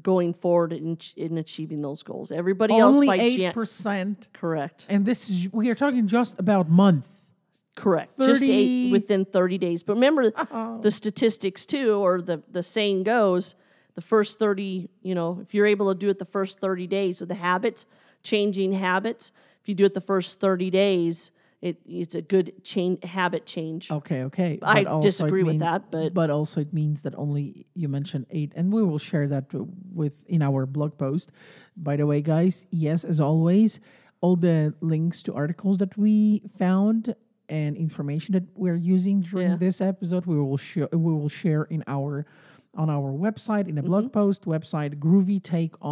going 0.01 0.33
forward 0.33 0.73
in, 0.73 0.97
in 1.15 1.37
achieving 1.37 1.81
those 1.81 2.03
goals. 2.03 2.31
Everybody 2.31 2.73
Only 2.73 3.07
else 3.07 3.17
by 3.17 3.23
eight 3.23 3.37
Jan- 3.37 3.53
percent, 3.53 4.27
correct. 4.33 4.85
and 4.89 5.05
this 5.05 5.29
is 5.29 5.51
we 5.53 5.69
are 5.69 5.75
talking 5.75 6.07
just 6.07 6.39
about 6.39 6.69
month. 6.69 7.07
Correct. 7.75 8.15
Just 8.19 8.41
30 8.41 8.51
eight 8.51 8.91
within 8.91 9.25
30 9.25 9.57
days. 9.57 9.81
But 9.83 9.93
remember 9.93 10.31
Oh. 10.51 10.79
the 10.81 10.91
statistics 10.91 11.65
too, 11.65 11.95
or 11.95 12.21
the, 12.21 12.41
the 12.51 12.61
saying 12.61 13.03
goes, 13.03 13.55
the 13.95 14.01
first 14.01 14.37
30, 14.37 14.89
you 15.01 15.15
know, 15.15 15.39
if 15.41 15.53
you're 15.55 15.65
able 15.65 15.91
to 15.93 15.99
do 15.99 16.09
it 16.09 16.19
the 16.19 16.25
first 16.25 16.59
30 16.59 16.85
days 16.87 17.21
of 17.21 17.27
the 17.29 17.33
habits, 17.35 17.85
changing 18.21 18.73
habits, 18.73 19.31
if 19.61 19.67
you 19.69 19.73
do 19.75 19.85
it 19.85 19.93
the 19.95 20.01
first 20.01 20.39
30 20.39 20.69
days, 20.69 21.31
it, 21.67 21.75
it's 21.85 22.15
a 22.15 22.21
good 22.21 22.47
change, 22.71 22.97
habit 23.03 23.43
change. 23.45 23.83
Okay, 23.99 24.23
okay. 24.29 24.51
I 24.61 24.83
But 24.83 24.87
also 24.93 25.07
it 25.07 25.11
disagree 25.11 25.43
with 25.43 25.59
that, 25.67 25.81
but- 25.91 26.13
but 26.13 26.29
also 26.29 26.59
it 26.65 26.71
means 26.73 26.97
that 27.03 27.13
only 27.25 27.65
you 27.81 27.87
mentioned 27.97 28.25
eight, 28.37 28.51
and 28.57 28.65
we 28.75 28.81
will 28.83 28.99
share 29.09 29.27
that 29.33 29.45
with 30.01 30.15
in 30.27 30.41
our 30.49 30.65
blog 30.65 30.97
post. 30.97 31.31
By 31.75 31.95
the 31.99 32.05
way, 32.05 32.19
guys, 32.21 32.67
yes, 32.69 33.03
as 33.11 33.19
always, 33.29 33.79
all 34.21 34.35
the 34.35 34.73
links 34.81 35.23
to 35.23 35.33
articles 35.43 35.77
that 35.77 35.93
we 35.97 36.41
found 36.57 37.15
and 37.49 37.75
information 37.77 38.33
that 38.33 38.45
we're 38.55 38.81
using 38.97 39.21
during 39.21 39.51
Yeah. 39.51 39.57
this 39.65 39.79
episode, 39.81 40.25
we 40.25 40.35
will 40.37 40.57
share. 40.57 40.87
We 40.91 41.11
will 41.19 41.29
share 41.43 41.63
in 41.75 41.81
our 41.87 42.25
on 42.75 42.89
our 42.89 43.11
website 43.27 43.67
in 43.71 43.77
a 43.77 43.83
blog 43.83 44.05
Mm-hmm. 44.05 44.19
post 44.21 44.41
website 44.45 44.93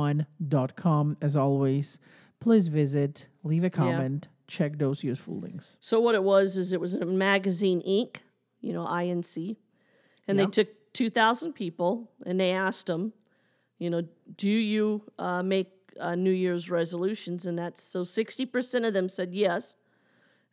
groovytakeon.com 0.02 1.18
as 1.22 1.36
always 1.36 2.00
please 2.40 2.68
visit 2.70 3.28
leave 3.44 3.64
a 3.64 3.70
comment 3.70 4.28
check 4.58 4.78
those 4.78 5.04
useful 5.12 5.36
links 5.46 5.78
So 5.80 5.96
what 6.06 6.14
it 6.20 6.24
was 6.24 6.58
is 6.58 6.72
it 6.74 6.82
was 6.82 6.94
a 6.96 7.06
magazine 7.06 7.82
Inc., 8.00 8.18
you 8.60 8.74
know, 8.74 8.86
INC, 8.86 9.56
and 10.28 10.38
Yeah. 10.38 10.46
they 10.46 10.52
took 10.52 10.70
2,000 10.94 11.54
people 11.54 11.92
and 12.26 12.40
they 12.40 12.52
asked 12.52 12.88
them, 12.88 13.14
you 13.80 13.90
know, 13.90 14.04
do 14.38 14.50
you 14.50 15.02
uh, 15.18 15.42
make 15.42 15.70
uh, 16.00 16.16
New 16.16 16.36
Year's 16.46 16.70
resolutions? 16.70 17.46
And 17.48 17.58
that's 17.58 17.82
so 17.82 18.04
60% 18.04 18.88
of 18.88 18.94
them 18.94 19.08
said 19.10 19.34
yes, 19.34 19.76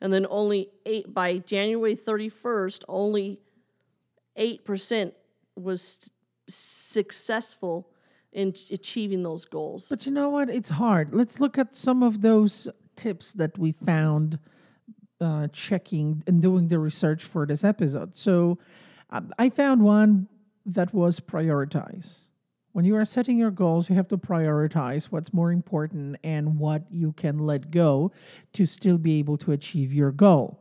and 0.01 0.13
then 0.13 0.27
only 0.31 0.61
eight 0.87 1.13
by 1.13 1.39
January 1.39 1.97
31st, 1.97 2.85
only 2.89 3.41
eight 4.37 4.65
percent 4.65 5.13
was 5.57 6.09
successful 6.49 7.91
in 8.33 8.55
achieving 8.71 9.23
those 9.23 9.45
goals. 9.45 9.89
But 9.89 10.07
you 10.07 10.13
know 10.13 10.31
what? 10.31 10.49
It's 10.49 10.69
hard. 10.69 11.15
Let's 11.15 11.41
look 11.41 11.59
at 11.59 11.75
some 11.75 12.03
of 12.03 12.21
those 12.21 12.69
tips 12.99 13.33
that 13.33 13.57
we 13.57 13.73
found 13.73 14.39
uh, 15.21 15.49
checking 15.53 16.23
and 16.27 16.43
doing 16.43 16.69
the 16.69 16.79
research 16.79 17.25
for 17.25 17.47
this 17.47 17.65
episode. 17.65 18.17
So 18.17 18.59
um, 19.11 19.33
I 19.39 19.49
found 19.49 19.83
one 19.83 20.29
that 20.67 20.93
was 20.93 21.21
prioritize. 21.21 22.29
When 22.73 22.85
you 22.85 22.97
are 22.97 23.05
setting 23.05 23.39
your 23.39 23.51
goals, 23.51 23.89
you 23.89 23.97
have 23.97 24.09
to 24.09 24.19
prioritize 24.19 25.07
what's 25.07 25.33
more 25.33 25.51
important 25.51 26.17
and 26.23 26.59
what 26.59 26.83
you 26.91 27.13
can 27.13 27.39
let 27.39 27.71
go 27.71 28.13
to 28.53 28.67
still 28.67 28.99
be 28.99 29.19
able 29.19 29.39
to 29.39 29.53
achieve 29.53 29.93
your 29.93 30.13
goal. 30.13 30.61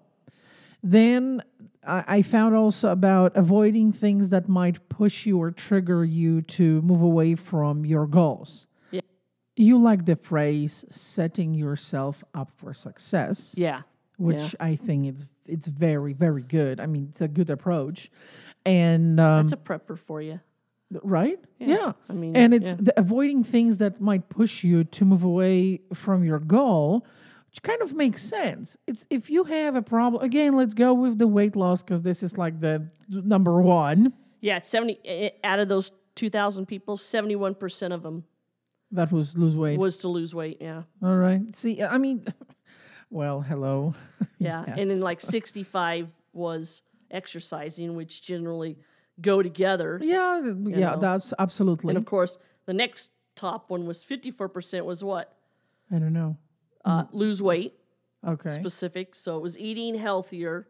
Then 0.82 1.44
I 1.86 2.04
I 2.08 2.22
found 2.22 2.56
also 2.56 2.90
about 2.90 3.36
avoiding 3.36 3.92
things 3.92 4.30
that 4.30 4.48
might 4.48 4.90
push 4.90 5.26
you 5.26 5.42
or 5.42 5.52
trigger 5.52 6.04
you 6.06 6.42
to 6.44 6.82
move 6.82 7.02
away 7.02 7.36
from 7.36 7.86
your 7.86 8.08
goals. 8.08 8.67
Yeah. 9.58 9.66
You 9.66 9.78
like 9.80 10.06
the 10.06 10.16
phrase 10.16 10.86
setting 10.92 11.54
yourself 11.54 12.24
up 12.34 12.52
for 12.56 12.74
success, 12.74 13.56
yeah. 13.58 13.82
which 14.18 14.56
I 14.60 14.76
think 14.76 15.08
it's 15.08 15.26
it's 15.46 15.68
very 15.68 16.14
very 16.14 16.44
good. 16.44 16.80
I 16.80 16.86
mean, 16.86 17.08
it's 17.10 17.22
a 17.22 17.28
good 17.28 17.50
approach, 17.50 18.12
and 18.66 19.20
um, 19.20 19.48
That's 19.48 19.54
a 19.54 19.58
prepper 19.58 19.98
for 19.98 20.22
you. 20.22 20.40
right? 21.04 21.40
Yeah. 21.60 21.94
I 22.10 22.14
mean, 22.14 22.36
and 22.36 22.54
it's 22.54 22.70
yeah. 22.70 22.76
the 22.80 23.00
avoiding 23.00 23.44
things 23.44 23.80
that 23.80 24.00
might 24.00 24.30
push 24.30 24.64
you 24.64 24.84
to 24.84 25.06
move 25.06 25.24
away 25.24 25.82
from 25.94 26.24
your 26.24 26.40
goal, 26.40 27.06
which 27.50 27.64
kind 27.64 27.82
of 27.82 27.94
makes 27.94 28.22
sense. 28.22 28.78
It's 28.86 29.08
if 29.10 29.30
you 29.30 29.44
have 29.46 29.76
a 29.76 29.82
problem, 29.82 30.24
again, 30.24 30.56
let's 30.56 30.76
go 30.76 30.94
with 30.94 31.18
the 31.18 31.28
weight 31.28 31.56
loss 31.56 31.82
because 31.82 32.04
this 32.04 32.22
is 32.22 32.38
like 32.38 32.60
the 32.62 32.88
number 33.10 33.60
one. 33.60 34.14
Yeah, 34.40 34.62
70 34.62 35.00
eh, 35.04 35.30
out 35.44 35.58
of 35.58 35.68
those 35.68 35.92
2,000 36.16 36.68
people, 36.68 36.96
71% 36.96 37.92
of 37.92 38.04
them 38.04 38.24
That 38.92 39.12
was 39.12 39.38
lose 39.38 39.56
weight. 39.56 39.78
was 39.78 39.98
to 40.00 40.08
lose 40.08 40.34
weight. 40.34 40.58
Yeah, 40.62 40.84
All 41.04 41.16
right. 41.18 41.42
See, 41.56 41.84
I 41.84 41.98
mean, 41.98 42.26
well, 43.10 43.42
hello. 43.42 43.94
yeah, 44.40 44.64
and 44.66 44.90
then 44.90 45.02
like 45.02 45.20
65 45.22 46.10
was 46.34 46.82
exercising, 47.12 47.96
which 47.96 48.22
generally 48.22 48.78
go 49.20 49.42
together. 49.44 50.00
Yeah, 50.02 50.42
yeah, 50.66 50.92
know. 50.92 51.00
that's 51.00 51.34
absolutely. 51.38 51.90
And 51.92 51.98
of 51.98 52.06
course, 52.06 52.38
the 52.66 52.74
next 52.74 53.12
top 53.36 53.70
one 53.70 53.86
was 53.86 54.04
54% 54.04 54.86
was 54.86 55.04
what? 55.04 55.34
I 55.92 56.00
don't 56.00 56.14
know. 56.14 56.38
Uh, 56.86 57.04
Mm. 57.04 57.08
lose 57.12 57.42
weight 57.42 57.74
Okay. 58.26 58.50
specific. 58.52 59.16
So 59.16 59.38
it 59.38 59.42
was 59.42 59.58
eating 59.58 59.96
healthier 59.96 60.68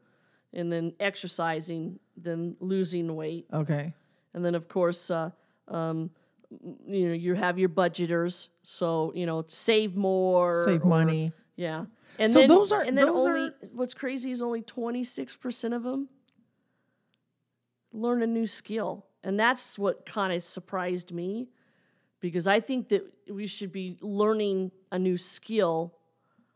and 0.53 0.71
then 0.71 0.93
exercising, 0.99 1.99
then 2.15 2.55
losing 2.59 3.15
weight. 3.15 3.45
Okay. 3.53 3.93
And 4.33 4.43
then, 4.43 4.55
of 4.55 4.67
course, 4.67 5.11
uh, 5.11 5.31
um, 5.67 6.09
you 6.49 7.07
know, 7.09 7.13
you 7.13 7.33
have 7.33 7.59
your 7.59 7.69
budgeters. 7.69 8.47
So, 8.63 9.11
you 9.15 9.25
know, 9.25 9.43
save 9.47 9.95
more. 9.95 10.63
Save 10.65 10.83
or- 10.83 10.87
money. 10.89 11.31
Yeah. 11.55 11.85
And 12.19 12.31
So 12.31 12.39
then, 12.39 12.49
those 12.49 12.71
are- 12.71 12.81
and 12.81 12.97
then 12.97 13.05
those 13.07 13.25
only, 13.25 13.39
are- 13.49 13.55
what's 13.73 13.93
crazy 13.93 14.31
is 14.31 14.41
only 14.41 14.61
26% 14.61 15.73
of 15.73 15.83
them 15.83 16.09
learn 17.91 18.21
a 18.21 18.27
new 18.27 18.47
skill. 18.47 19.05
And 19.23 19.39
that's 19.39 19.77
what 19.77 20.05
kind 20.05 20.33
of 20.33 20.43
surprised 20.43 21.11
me 21.11 21.49
because 22.19 22.47
I 22.47 22.59
think 22.59 22.89
that 22.89 23.03
we 23.29 23.47
should 23.47 23.71
be 23.71 23.97
learning 24.01 24.71
a 24.91 24.97
new 24.99 25.17
skill 25.17 25.93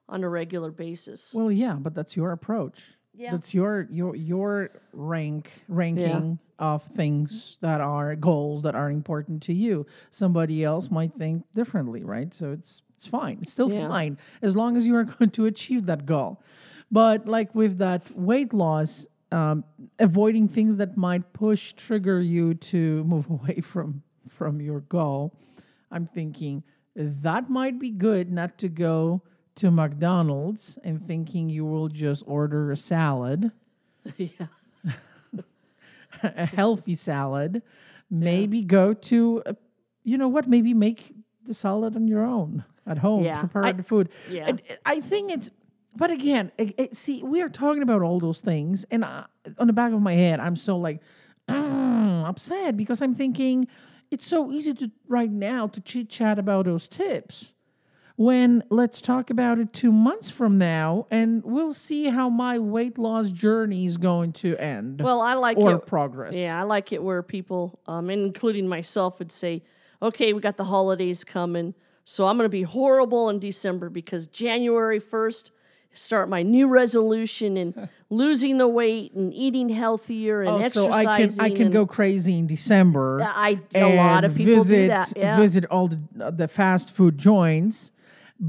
on 0.07 0.23
a 0.23 0.29
regular 0.29 0.71
basis. 0.71 1.33
Well, 1.33 1.51
yeah, 1.51 1.73
but 1.75 1.93
that's 1.93 2.15
your 2.15 2.31
approach. 2.31 2.81
Yeah. 3.13 3.31
That's 3.31 3.53
your 3.53 3.87
your 3.91 4.15
your 4.15 4.69
rank 4.93 5.51
ranking 5.67 6.39
of 6.59 6.83
things 6.95 7.57
that 7.61 7.81
are 7.81 8.15
goals 8.15 8.61
that 8.63 8.75
are 8.75 8.89
important 8.89 9.43
to 9.43 9.53
you. 9.53 9.85
Somebody 10.11 10.63
else 10.63 10.89
might 10.89 11.13
think 11.15 11.43
differently, 11.53 12.03
right? 12.03 12.33
So 12.33 12.51
it's 12.51 12.81
it's 12.97 13.07
fine. 13.07 13.39
It's 13.41 13.51
still 13.51 13.71
Yeah. 13.71 13.87
fine 13.89 14.17
as 14.41 14.55
long 14.55 14.77
as 14.77 14.85
you 14.87 14.95
are 14.95 15.03
going 15.19 15.31
to 15.31 15.45
achieve 15.45 15.85
that 15.87 16.05
goal. 16.05 16.41
But 16.91 17.27
like 17.27 17.53
with 17.55 17.77
that 17.79 18.03
weight 18.15 18.53
loss, 18.53 19.07
um, 19.31 19.63
avoiding 19.99 20.47
things 20.47 20.77
that 20.77 20.97
might 20.97 21.33
push 21.33 21.73
trigger 21.73 22.21
you 22.21 22.53
to 22.55 23.03
move 23.05 23.29
away 23.37 23.61
from 23.61 24.03
from 24.27 24.61
your 24.61 24.81
goal, 24.81 25.33
I'm 25.91 26.05
thinking 26.05 26.63
that 26.95 27.49
might 27.49 27.79
be 27.79 27.89
good 27.91 28.31
not 28.31 28.57
to 28.59 28.69
go 28.69 29.21
to 29.55 29.69
McDonald's 29.71 30.77
and 30.83 31.05
thinking 31.05 31.49
you 31.49 31.65
will 31.65 31.87
just 31.89 32.23
order 32.25 32.71
a 32.71 32.77
salad, 32.77 33.51
yeah. 34.17 34.29
a 36.23 36.45
healthy 36.45 36.95
salad. 36.95 37.61
Maybe 38.09 38.61
go 38.61 38.93
to, 38.93 39.41
a, 39.45 39.55
you 40.03 40.17
know 40.17 40.27
what? 40.27 40.47
Maybe 40.47 40.73
make 40.73 41.13
the 41.45 41.53
salad 41.53 41.95
on 41.95 42.07
your 42.07 42.25
own 42.25 42.65
at 42.85 42.97
home. 42.99 43.23
Yeah, 43.23 43.41
prepare 43.41 43.65
I- 43.65 43.71
the 43.73 43.83
food. 43.83 44.09
yeah. 44.29 44.45
And 44.47 44.61
I 44.85 45.01
think 45.01 45.31
it's. 45.31 45.49
But 45.95 46.09
again, 46.09 46.51
it, 46.57 46.73
it- 46.77 46.95
see, 46.95 47.21
we 47.21 47.41
are 47.41 47.49
talking 47.49 47.83
about 47.83 48.01
all 48.01 48.19
those 48.19 48.39
things, 48.41 48.85
and 48.91 49.03
I, 49.03 49.25
on 49.57 49.67
the 49.67 49.73
back 49.73 49.91
of 49.93 50.01
my 50.01 50.13
head, 50.13 50.39
I'm 50.39 50.55
so 50.55 50.77
like 50.77 51.01
mm, 51.49 52.25
upset 52.27 52.77
because 52.77 53.01
I'm 53.01 53.13
thinking 53.15 53.67
it's 54.09 54.25
so 54.25 54.51
easy 54.51 54.73
to 54.75 54.91
right 55.07 55.29
now 55.31 55.67
to 55.67 55.81
chit 55.81 56.09
chat 56.09 56.39
about 56.39 56.65
those 56.65 56.87
tips. 56.87 57.53
When 58.17 58.63
let's 58.69 59.01
talk 59.01 59.29
about 59.29 59.57
it 59.59 59.73
two 59.73 59.91
months 59.91 60.29
from 60.29 60.57
now, 60.57 61.07
and 61.09 61.43
we'll 61.43 61.73
see 61.73 62.05
how 62.09 62.29
my 62.29 62.59
weight 62.59 62.97
loss 62.97 63.31
journey 63.31 63.85
is 63.85 63.97
going 63.97 64.33
to 64.33 64.55
end 64.57 65.01
Well, 65.01 65.21
I 65.21 65.33
like 65.35 65.57
or 65.57 65.75
it. 65.75 65.85
progress. 65.87 66.35
Yeah, 66.35 66.59
I 66.59 66.63
like 66.63 66.91
it 66.91 67.01
where 67.01 67.23
people, 67.23 67.79
um, 67.87 68.09
including 68.09 68.67
myself, 68.67 69.17
would 69.19 69.31
say, 69.31 69.63
"Okay, 70.01 70.33
we 70.33 70.41
got 70.41 70.57
the 70.57 70.65
holidays 70.65 71.23
coming, 71.23 71.73
so 72.05 72.27
I'm 72.27 72.37
going 72.37 72.45
to 72.45 72.49
be 72.49 72.63
horrible 72.63 73.29
in 73.29 73.39
December 73.39 73.89
because 73.89 74.27
January 74.27 74.99
first 74.99 75.51
start 75.93 76.29
my 76.29 76.41
new 76.43 76.67
resolution 76.67 77.57
and 77.57 77.89
losing 78.09 78.57
the 78.57 78.67
weight 78.67 79.13
and 79.13 79.33
eating 79.33 79.67
healthier 79.69 80.41
and 80.41 80.49
Oh, 80.63 80.67
so 80.69 80.85
exercising." 80.91 81.41
I 81.41 81.49
can 81.49 81.53
I 81.53 81.55
can 81.63 81.71
go 81.71 81.85
crazy 81.87 82.37
in 82.37 82.45
December. 82.45 83.21
I 83.23 83.59
a 83.73 83.95
lot 83.95 84.25
of 84.25 84.35
people 84.35 84.55
visit, 84.65 84.75
do 84.81 84.87
that. 84.89 85.13
Yeah, 85.15 85.37
Visit 85.37 85.65
all 85.65 85.87
the 85.87 86.31
the 86.31 86.47
fast 86.49 86.91
food 86.91 87.17
joints 87.17 87.93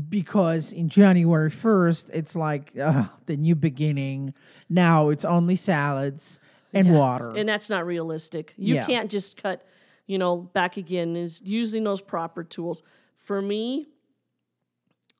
because 0.08 0.72
in 0.72 0.88
January 0.88 1.50
first 1.50 2.08
it's 2.12 2.34
like 2.34 2.76
uh, 2.78 3.04
the 3.26 3.36
new 3.36 3.54
beginning. 3.54 4.32
Now 4.68 5.10
it's 5.10 5.24
only 5.24 5.56
salads 5.56 6.40
and 6.72 6.94
water. 6.94 7.30
and 7.36 7.48
that's 7.48 7.68
not 7.68 7.84
realistic. 7.86 8.54
You 8.56 8.76
Yeah. 8.76 8.86
can't 8.86 9.10
just 9.10 9.36
cut, 9.42 9.62
you 10.06 10.16
know, 10.18 10.36
back 10.38 10.76
again. 10.78 11.16
Is 11.16 11.42
using 11.44 11.84
those 11.84 12.00
proper 12.00 12.42
tools 12.44 12.82
for 13.16 13.42
me. 13.42 13.86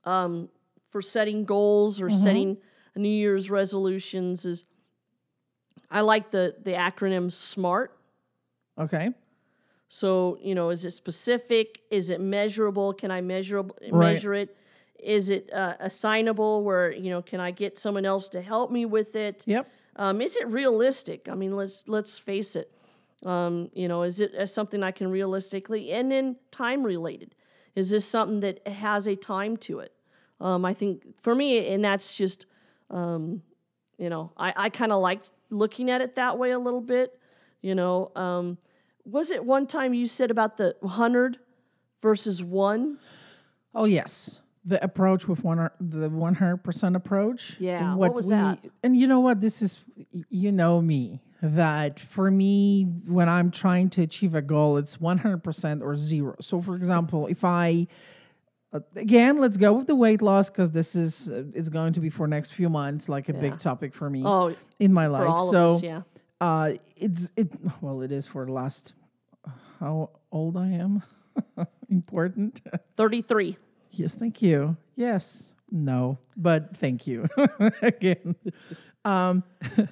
Um, 0.05 0.49
for 0.91 1.01
setting 1.03 1.45
goals 1.45 2.01
or 2.01 2.09
Mm-hmm. 2.09 2.23
setting 2.23 2.57
New 2.97 3.09
Year's 3.09 3.51
resolutions 3.51 4.45
is, 4.45 4.65
I 5.91 6.01
like 6.01 6.31
the 6.31 6.57
the 6.63 6.73
acronym 6.73 7.31
SMART. 7.31 7.97
okay. 8.79 9.11
So 9.95 10.39
you 10.41 10.55
know, 10.55 10.71
is 10.71 10.87
it 10.87 10.93
specific? 10.93 11.83
Is 11.91 12.09
it 12.09 12.19
measurable? 12.19 12.95
Can 12.95 13.11
I 13.11 13.21
measure 13.21 13.61
Right. 13.63 13.93
measure 13.93 14.33
it? 14.33 14.57
Is 14.99 15.29
it 15.29 15.53
uh, 15.53 15.75
assignable? 15.81 16.65
Where 16.65 16.91
you 16.91 17.11
know, 17.11 17.21
can 17.21 17.41
I 17.41 17.51
get 17.51 17.79
someone 17.79 18.07
else 18.07 18.31
to 18.31 18.41
help 18.41 18.71
me 18.71 18.87
with 18.87 19.15
it? 19.17 19.45
Yep. 19.47 19.69
Um, 19.97 20.23
is 20.23 20.35
it 20.37 20.49
realistic? 20.49 21.29
I 21.29 21.35
mean, 21.35 21.55
let's 21.57 21.87
let's 21.89 22.17
face 22.17 22.57
it. 22.57 22.73
Um, 23.23 23.69
you 23.75 23.87
know, 23.87 24.01
is 24.03 24.19
it 24.19 24.35
uh, 24.35 24.47
something 24.47 24.83
I 24.83 24.93
can 24.93 25.11
realistically 25.11 25.93
and 25.93 26.11
then 26.11 26.37
time 26.51 26.83
related? 26.83 27.35
Is 27.75 27.91
this 27.91 28.07
something 28.07 28.41
that 28.41 28.67
has 28.67 29.07
a 29.07 29.15
time 29.15 29.59
to 29.59 29.81
it? 29.81 29.93
Um, 30.41 30.65
I 30.65 30.73
think 30.73 31.05
for 31.21 31.35
me, 31.35 31.69
and 31.69 31.85
that's 31.85 32.17
just, 32.17 32.47
um, 32.89 33.43
you 33.99 34.09
know, 34.09 34.33
I, 34.39 34.55
I 34.57 34.69
kind 34.71 34.91
of 34.91 35.03
liked 35.03 35.33
looking 35.51 35.91
at 35.91 36.01
it 36.01 36.15
that 36.15 36.39
way 36.39 36.53
a 36.53 36.59
little 36.59 36.81
bit. 36.81 37.21
You 37.61 37.75
know, 37.75 38.11
um, 38.17 38.57
was 39.05 39.31
it 39.31 39.45
one 39.45 39.67
time 39.67 39.95
you 39.95 40.07
said 40.07 40.31
about 40.31 40.57
the 40.57 40.75
hundred 40.85 41.39
versus 42.01 42.43
one? 42.43 42.99
Oh 43.75 43.85
yes, 43.85 44.41
the 44.65 44.83
approach 44.85 45.27
with 45.27 45.43
one 45.45 45.71
the 45.81 46.09
one 46.09 46.35
hundred 46.35 46.59
percent 46.59 46.97
approach. 46.97 47.57
Yeah, 47.59 47.95
what 47.95 48.15
was 48.15 48.29
that? 48.29 48.59
And 48.83 48.97
you 48.97 49.07
know 49.07 49.21
what? 49.21 49.41
This 49.41 49.63
is 49.63 49.81
you 50.29 50.53
know 50.53 50.81
me 50.81 51.21
that 51.43 51.99
for 51.99 52.31
me 52.31 52.85
when 53.07 53.29
I'm 53.29 53.51
trying 53.51 53.91
to 53.91 54.03
achieve 54.03 54.35
a 54.35 54.43
goal, 54.43 54.77
it's 54.77 55.01
one 55.01 55.19
hundred 55.19 55.43
percent 55.43 55.83
or 55.83 55.97
zero. 55.97 56.37
So 56.41 56.61
for 56.61 56.77
example, 56.77 57.27
if 57.27 57.45
I 57.45 57.89
again 58.97 59.39
let's 59.39 59.59
go 59.59 59.75
with 59.75 59.87
the 59.87 59.95
weight 59.95 60.23
loss 60.23 60.49
because 60.49 60.71
this 60.71 60.95
is 60.97 61.31
uh, 61.31 61.45
it's 61.55 61.69
going 61.69 61.93
to 61.93 62.01
be 62.01 62.09
for 62.09 62.27
next 62.27 62.53
few 62.55 62.71
months 62.71 63.07
like 63.07 63.29
a 63.29 63.35
big 63.35 63.59
topic 63.59 63.95
for 63.95 64.09
me 64.09 64.23
Oh, 64.25 64.55
in 64.79 64.95
my 64.95 65.09
life. 65.09 65.51
so 65.51 65.75
us, 65.77 65.83
yeah. 65.83 66.03
Uh, 66.43 66.73
it's 66.97 67.31
it. 67.37 67.49
Well, 67.81 68.03
it 68.03 68.11
is 68.11 68.27
for 68.27 68.45
the 68.45 68.53
last. 68.53 68.95
How 69.79 70.11
old 70.33 70.57
I 70.57 70.71
am? 70.71 71.03
Important. 71.89 72.61
Thirty-three. 72.97 73.57
yes, 73.93 74.15
thank 74.15 74.43
you. 74.43 74.77
Yes, 74.97 75.55
no, 75.71 76.19
but 76.37 76.77
thank 76.77 77.07
you 77.07 77.29
again. 77.83 78.35
Um, 79.05 79.45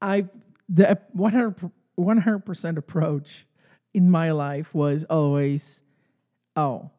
I 0.00 0.26
the 0.68 0.98
one 1.12 2.18
hundred 2.18 2.46
percent 2.46 2.78
approach 2.78 3.46
in 3.92 4.08
my 4.08 4.30
life 4.30 4.72
was 4.72 5.02
always, 5.04 5.82
oh, 6.54 6.90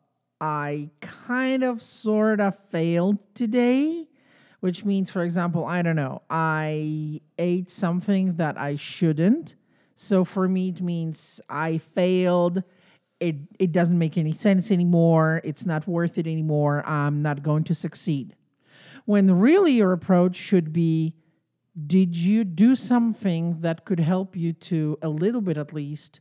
I 0.42 0.90
kind 1.00 1.64
of 1.64 1.82
sort 1.82 2.42
of 2.42 2.60
failed 2.70 3.20
today 3.34 4.08
which 4.60 4.84
means, 4.86 5.10
for 5.10 5.24
example, 5.24 5.66
I 5.66 5.82
don't 5.82 5.96
know, 5.96 6.22
I 6.30 7.22
ate 7.38 7.72
something 7.72 8.36
that 8.36 8.58
I 8.58 8.76
shouldn't. 8.76 9.56
So 9.96 10.24
for 10.24 10.48
me, 10.48 10.70
it 10.70 10.82
means 10.82 11.42
I 11.50 11.78
failed. 11.78 12.64
It, 13.20 13.36
it 13.60 13.72
doesn't 13.72 13.98
make 13.98 14.18
any 14.18 14.32
sense 14.32 14.72
anymore. 14.72 15.42
It's 15.44 15.66
not 15.66 15.88
worth 15.88 16.18
it 16.18 16.26
anymore. 16.26 16.84
I'm 16.86 17.22
not 17.22 17.44
going 17.44 17.66
to 17.66 17.76
succeed. 17.76 18.36
When 19.06 19.40
really 19.40 19.74
your 19.74 19.92
approach 19.92 20.36
should 20.36 20.72
be 20.72 21.16
did 21.88 22.16
you 22.16 22.44
do 22.44 22.76
something 22.76 23.62
that 23.62 23.86
could 23.86 24.00
help 24.00 24.36
you 24.36 24.54
to, 24.54 24.98
a 25.02 25.10
little 25.10 25.42
bit 25.42 25.58
at 25.58 25.74
least, 25.74 26.20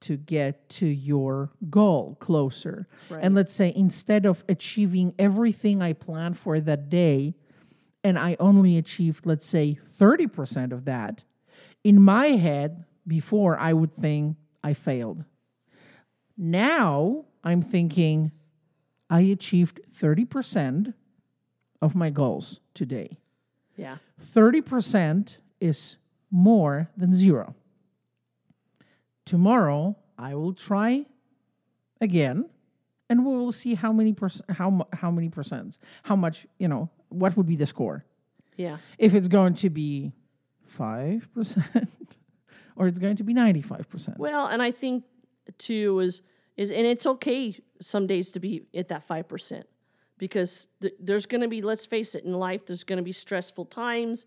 to 0.00 0.16
get 0.16 0.68
to 0.68 0.86
your 0.86 1.50
goal 1.70 2.16
closer? 2.20 2.86
And 3.22 3.34
let's 3.34 3.52
say 3.52 3.72
instead 3.74 4.26
of 4.26 4.44
achieving 4.48 5.14
everything 5.18 5.82
I 5.82 5.92
planned 5.92 6.38
for 6.38 6.60
that 6.60 6.88
day, 6.88 7.34
and 8.04 8.18
I 8.18 8.36
only 8.40 8.76
achieved, 8.76 9.26
let's 9.26 9.46
say, 9.46 9.78
30% 9.98 10.72
of 10.72 10.84
that, 10.84 11.24
in 11.84 12.00
my 12.00 12.28
head, 12.28 12.84
before 13.06 13.58
I 13.58 13.72
would 13.72 13.94
think 13.94 14.36
I 14.62 14.74
failed. 14.74 15.24
Now 16.36 17.24
I'm 17.42 17.62
thinking 17.62 18.32
I 19.10 19.20
achieved 19.22 19.80
30% 20.00 20.94
of 21.80 21.94
my 21.94 22.10
goals 22.10 22.60
today. 22.74 23.18
Yeah. 23.76 23.98
30% 24.34 25.36
is 25.60 25.96
more 26.30 26.88
than 26.96 27.12
zero. 27.12 27.54
Tomorrow, 29.24 29.96
I 30.18 30.34
will 30.34 30.54
try 30.54 31.06
again, 32.00 32.48
and 33.08 33.24
we 33.24 33.32
will 33.32 33.52
see 33.52 33.74
how 33.74 33.92
many 33.92 34.12
percent, 34.12 34.50
how 34.50 34.86
how 34.92 35.10
many 35.10 35.28
percents, 35.28 35.78
how 36.02 36.16
much 36.16 36.46
you 36.58 36.68
know, 36.68 36.90
what 37.14 37.36
would 37.36 37.46
be 37.46 37.56
the 37.56 37.66
score 37.66 38.04
Yeah. 38.56 38.78
if 38.98 39.14
it's 39.14 39.28
going 39.28 39.54
to 39.56 39.70
be 39.70 40.12
five 40.66 41.28
percent 41.34 41.66
or 42.76 42.86
it's 42.86 42.98
going 42.98 43.16
to 43.16 43.24
be 43.24 43.34
ninety 43.34 43.62
five 43.62 43.88
percent. 43.88 44.18
Well, 44.18 44.46
and 44.46 44.62
I 44.62 44.70
think 44.70 45.04
too 45.58 46.00
is 46.00 46.22
is 46.56 46.70
and 46.70 46.86
it's 46.86 47.06
okay 47.06 47.56
some 47.80 48.06
days 48.06 48.32
to 48.32 48.40
be 48.40 48.62
at 48.74 48.88
that 48.88 49.02
five 49.04 49.28
percent 49.28 49.66
because 50.18 50.68
th- 50.80 50.94
there's 51.00 51.26
going 51.26 51.40
to 51.40 51.48
be 51.48 51.62
let's 51.62 51.84
face 51.86 52.14
it 52.14 52.24
in 52.24 52.32
life 52.32 52.66
there's 52.66 52.84
going 52.84 52.98
to 52.98 53.02
be 53.02 53.12
stressful 53.12 53.66
times, 53.66 54.26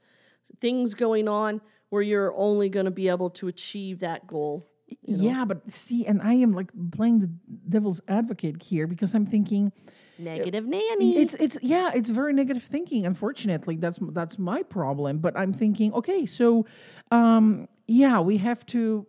things 0.59 0.93
going 0.93 1.27
on 1.27 1.61
where 1.89 2.01
you're 2.01 2.33
only 2.35 2.67
going 2.69 2.85
to 2.85 2.91
be 2.91 3.07
able 3.09 3.29
to 3.29 3.47
achieve 3.47 3.99
that 3.99 4.27
goal. 4.27 4.67
Yeah, 5.01 5.45
but 5.45 5.71
see, 5.71 6.05
and 6.05 6.21
I 6.21 6.33
am 6.33 6.51
like 6.53 6.69
playing 6.91 7.19
the 7.21 7.29
devil's 7.69 8.01
advocate 8.07 8.61
here 8.61 8.85
because 8.87 9.15
I'm 9.15 9.25
thinking 9.25 9.71
Negative 10.17 10.65
nanny. 10.65 11.17
it's 11.17 11.35
it's 11.35 11.57
yeah, 11.61 11.91
it's 11.93 12.09
very 12.09 12.33
negative 12.33 12.63
thinking. 12.63 13.05
Unfortunately, 13.05 13.75
that's 13.75 13.99
that's 14.01 14.39
my 14.39 14.63
problem. 14.63 15.17
But 15.19 15.37
I'm 15.37 15.53
thinking, 15.53 15.93
okay, 15.93 16.25
so 16.25 16.65
um, 17.11 17.67
yeah, 17.87 18.19
we 18.19 18.37
have 18.37 18.65
to 18.67 19.05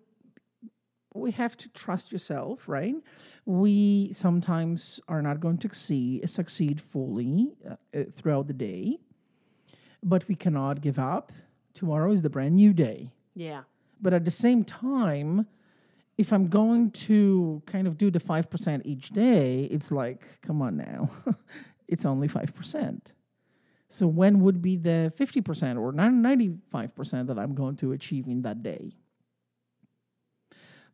we 1.14 1.30
have 1.32 1.56
to 1.58 1.68
trust 1.70 2.12
yourself, 2.12 2.68
right? 2.68 2.94
We 3.44 4.12
sometimes 4.12 5.00
are 5.08 5.22
not 5.22 5.40
going 5.40 5.58
to 5.58 5.68
succeed 5.68 6.28
succeed 6.28 6.80
fully 6.80 7.52
uh, 7.68 7.76
uh, 7.94 8.04
throughout 8.10 8.46
the 8.48 8.52
day, 8.52 8.98
but 10.02 10.26
we 10.28 10.34
cannot 10.34 10.80
give 10.80 10.98
up. 10.98 11.32
Tomorrow 11.74 12.12
is 12.12 12.22
the 12.22 12.30
brand 12.30 12.56
new 12.56 12.72
day. 12.72 13.12
yeah. 13.34 13.62
But 13.98 14.12
at 14.12 14.26
the 14.26 14.30
same 14.30 14.62
time, 14.62 15.46
if 16.18 16.32
I'm 16.32 16.48
going 16.48 16.90
to 16.92 17.62
kind 17.66 17.86
of 17.86 17.98
do 17.98 18.10
the 18.10 18.18
5% 18.20 18.82
each 18.84 19.10
day, 19.10 19.64
it's 19.64 19.90
like, 19.92 20.24
come 20.42 20.62
on 20.62 20.76
now, 20.76 21.10
it's 21.88 22.06
only 22.06 22.28
5%. 22.28 23.00
So 23.88 24.06
when 24.06 24.40
would 24.40 24.60
be 24.62 24.76
the 24.76 25.12
50% 25.16 25.78
or 25.78 25.92
95% 25.92 27.26
that 27.28 27.38
I'm 27.38 27.54
going 27.54 27.76
to 27.76 27.92
achieve 27.92 28.26
in 28.26 28.42
that 28.42 28.62
day? 28.62 28.96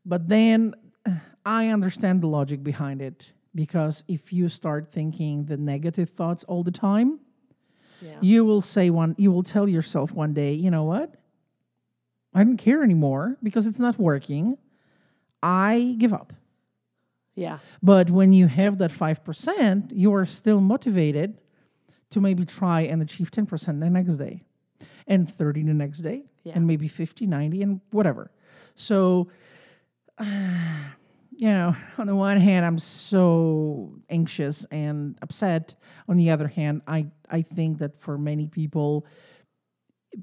But 0.04 0.28
then 0.28 0.74
I 1.44 1.68
understand 1.68 2.20
the 2.22 2.28
logic 2.28 2.62
behind 2.62 3.00
it 3.02 3.32
because 3.54 4.04
if 4.08 4.32
you 4.32 4.48
start 4.48 4.90
thinking 4.92 5.44
the 5.46 5.56
negative 5.56 6.10
thoughts 6.10 6.44
all 6.44 6.62
the 6.64 6.70
time, 6.70 7.20
Yeah. 8.00 8.18
you 8.20 8.44
will 8.44 8.60
say 8.62 8.90
one 8.90 9.14
you 9.16 9.30
will 9.30 9.44
tell 9.44 9.68
yourself 9.68 10.10
one 10.10 10.34
day 10.34 10.52
you 10.54 10.70
know 10.72 10.82
what 10.82 11.08
i 12.34 12.42
don't 12.42 12.56
care 12.56 12.82
anymore 12.82 13.36
because 13.44 13.64
it's 13.68 13.78
not 13.78 13.96
working 13.96 14.58
i 15.42 15.96
give 15.98 16.12
up 16.12 16.32
Yeah. 17.34 17.58
but 17.82 18.10
when 18.10 18.32
you 18.32 18.46
have 18.46 18.78
that 18.78 18.90
5% 18.92 19.90
you 19.94 20.14
are 20.14 20.26
still 20.26 20.60
motivated 20.60 21.38
to 22.10 22.20
maybe 22.20 22.44
try 22.44 22.82
and 22.82 23.00
achieve 23.02 23.30
10% 23.30 23.80
the 23.80 23.88
next 23.90 24.16
day 24.18 24.42
and 25.06 25.28
30 25.28 25.62
the 25.64 25.74
next 25.74 25.98
day 25.98 26.24
Yeah. 26.44 26.52
and 26.56 26.66
maybe 26.66 26.88
50 26.88 27.26
90 27.26 27.62
and 27.62 27.80
whatever 27.90 28.30
so 28.76 29.28
you 30.20 31.48
know 31.48 31.74
on 31.98 32.06
the 32.06 32.14
one 32.14 32.38
hand 32.38 32.64
i'm 32.66 32.78
so 32.78 33.94
anxious 34.10 34.64
and 34.70 35.16
upset 35.22 35.74
on 36.08 36.16
the 36.16 36.30
other 36.30 36.48
hand 36.48 36.82
i 36.86 37.06
i 37.30 37.42
think 37.42 37.78
that 37.78 37.98
for 38.00 38.18
many 38.18 38.46
people 38.48 39.06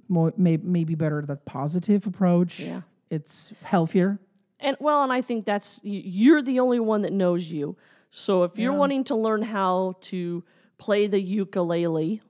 more 0.08 0.32
may, 0.38 0.58
may 0.58 0.84
be 0.84 0.94
better 0.96 1.24
that 1.26 1.46
positive 1.46 2.06
approach 2.06 2.60
Yeah. 2.60 2.82
it's 3.10 3.52
healthier 3.64 4.20
And 4.60 4.76
well, 4.80 5.04
and 5.04 5.12
I 5.12 5.22
think 5.22 5.46
that's 5.46 5.80
you're 5.84 6.42
the 6.42 6.60
only 6.60 6.80
one 6.80 7.02
that 7.04 7.14
knows 7.14 7.50
you. 7.50 7.78
So 8.12 8.44
if 8.44 8.58
you're 8.58 8.74
Yeah. 8.74 8.78
wanting 8.80 9.04
to 9.06 9.16
learn 9.16 9.42
how 9.42 9.94
to 10.02 10.44
play 10.78 11.08
the 11.08 11.20
ukulele, 11.22 12.22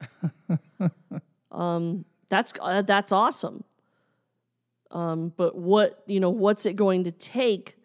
um, 1.50 2.04
that's 2.28 2.52
uh, 2.60 2.82
that's 2.82 3.12
awesome. 3.12 3.64
Um, 4.90 5.32
but 5.36 5.56
what 5.56 6.02
you 6.06 6.20
know, 6.20 6.30
what's 6.30 6.66
it 6.66 6.76
going 6.76 7.04
to 7.04 7.10
take 7.12 7.76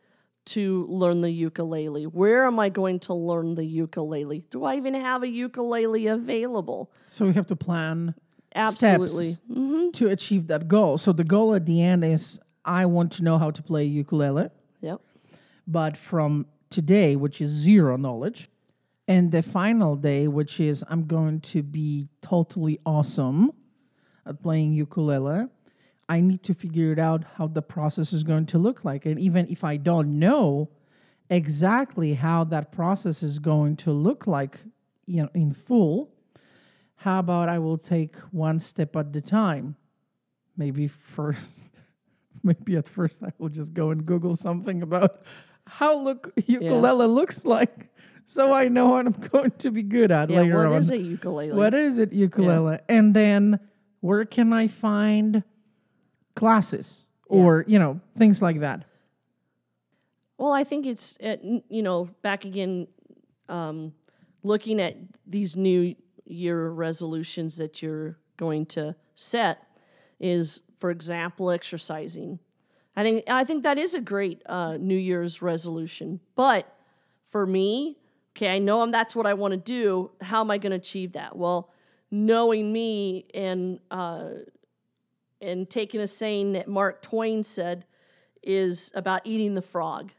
to 0.45 0.85
learn 0.89 1.21
the 1.21 1.29
ukulele? 1.31 2.05
Where 2.05 2.45
am 2.45 2.59
I 2.59 2.69
going 2.69 2.99
to 3.01 3.13
learn 3.13 3.55
the 3.55 3.65
ukulele? 3.65 4.43
Do 4.49 4.63
I 4.65 4.75
even 4.75 4.93
have 4.93 5.23
a 5.23 5.27
ukulele 5.27 6.07
available? 6.07 6.91
so 7.11 7.25
we 7.25 7.33
have 7.33 7.47
to 7.47 7.55
plan 7.55 8.13
Absolutely. 8.55 9.33
steps 9.33 9.41
hmm 9.53 9.89
to 9.91 10.09
achieve 10.09 10.47
that 10.47 10.67
goal 10.67 10.97
so 10.97 11.13
the 11.13 11.23
goal 11.23 11.53
at 11.53 11.65
the 11.65 11.81
end 11.81 12.03
is 12.03 12.39
i 12.67 12.85
want 12.85 13.11
to 13.13 13.23
know 13.23 13.37
how 13.39 13.49
to 13.49 13.63
play 13.63 13.83
ukulele 13.85 14.49
Yep. 14.81 15.01
but 15.65 15.97
from 15.97 16.45
today, 16.69 17.15
which 17.15 17.41
is 17.41 17.49
zero 17.49 17.95
knowledge, 17.97 18.49
and 19.07 19.31
the 19.31 19.41
final 19.41 19.95
day, 19.95 20.27
which 20.27 20.59
is 20.59 20.83
I'm 20.89 21.05
going 21.07 21.39
to 21.53 21.63
be 21.63 22.09
totally 22.21 22.77
awesome 22.85 23.53
at 24.25 24.43
playing 24.43 24.73
ukulele, 24.73 25.47
I 26.09 26.19
need 26.19 26.43
to 26.43 26.53
figure 26.53 26.91
it 26.91 26.99
out 26.99 27.23
how 27.35 27.47
the 27.47 27.61
process 27.61 28.11
is 28.13 28.23
going 28.23 28.45
to 28.47 28.57
look 28.57 28.83
like. 28.83 29.05
And 29.05 29.19
even 29.19 29.47
if 29.49 29.63
I 29.63 29.77
don't 29.77 30.19
know 30.19 30.69
exactly 31.29 32.13
how 32.15 32.43
that 32.45 32.71
process 32.71 33.23
is 33.23 33.39
going 33.39 33.77
to 33.77 33.91
look 33.91 34.27
like, 34.27 34.59
you 35.05 35.23
know, 35.23 35.29
in 35.33 35.53
full, 35.53 36.09
how 36.97 37.19
about 37.19 37.49
I 37.49 37.59
will 37.59 37.77
take 37.77 38.15
one 38.31 38.59
step 38.59 38.95
at 38.95 39.13
the 39.13 39.21
time? 39.21 39.75
Maybe 40.57 40.87
first 41.15 41.63
maybe 42.43 42.75
at 42.75 42.87
first 42.87 43.23
I 43.23 43.31
will 43.37 43.49
just 43.49 43.73
go 43.73 43.91
and 43.91 44.05
Google 44.05 44.35
something 44.35 44.81
about 44.81 45.21
how 45.65 45.99
look 45.99 46.31
ukulele 46.45 47.07
looks 47.07 47.45
like, 47.45 47.89
so 48.25 48.53
I 48.53 48.67
know 48.67 48.87
what 48.89 49.05
I'm 49.07 49.13
going 49.13 49.51
to 49.59 49.71
be 49.71 49.83
good 49.83 50.11
at 50.11 50.29
Yeah. 50.29 50.37
later 50.41 50.57
What 50.57 50.67
on. 50.67 50.77
is 50.79 50.91
a 50.91 50.97
ukulele? 50.97 51.51
What 51.55 51.73
is 51.73 51.97
it, 51.97 52.13
ukulele? 52.13 52.79
And 52.87 53.13
then 53.13 53.59
where 54.01 54.25
can 54.25 54.53
I 54.53 54.67
find 54.67 55.43
classes 56.35 57.05
or 57.27 57.65
you 57.67 57.79
know 57.79 57.99
things 58.17 58.41
like 58.41 58.59
that? 58.61 58.85
Well, 60.37 60.51
I 60.51 60.63
think 60.63 60.85
it's 60.85 61.17
at, 61.19 61.43
you 61.43 61.81
know 61.83 62.09
back 62.21 62.45
again, 62.45 62.87
um, 63.49 63.93
looking 64.43 64.79
at 64.79 64.95
these 65.25 65.55
new 65.57 65.95
year 66.25 66.69
resolutions 66.69 67.57
that 67.57 67.81
you're 67.81 68.17
going 68.37 68.65
to 68.67 68.95
set 69.15 69.63
is, 70.19 70.63
for 70.79 70.89
example, 70.89 71.51
exercising. 71.51 72.39
I 72.95 73.03
think 73.03 73.23
I 73.27 73.43
think 73.43 73.63
that 73.63 73.77
is 73.77 73.93
a 73.93 74.01
great 74.01 74.41
uh, 74.47 74.77
New 74.77 74.97
Year's 74.97 75.41
resolution. 75.41 76.19
But 76.35 76.71
for 77.29 77.45
me, 77.45 77.97
okay, 78.35 78.49
I 78.49 78.59
know 78.59 78.81
I'm, 78.81 78.91
that's 78.91 79.15
what 79.15 79.27
I 79.27 79.33
want 79.33 79.51
to 79.51 79.57
do. 79.57 80.11
How 80.21 80.41
am 80.41 80.49
I 80.49 80.57
going 80.57 80.71
to 80.71 80.77
achieve 80.77 81.13
that? 81.13 81.37
Well, 81.37 81.71
knowing 82.09 82.71
me 82.73 83.25
and 83.33 83.79
uh, 83.91 84.29
and 85.41 85.69
taking 85.69 86.01
a 86.01 86.07
saying 86.07 86.53
that 86.53 86.67
Mark 86.67 87.01
Twain 87.01 87.43
said 87.43 87.85
is 88.41 88.91
about 88.95 89.21
eating 89.25 89.53
the 89.53 89.61
frog. 89.61 90.11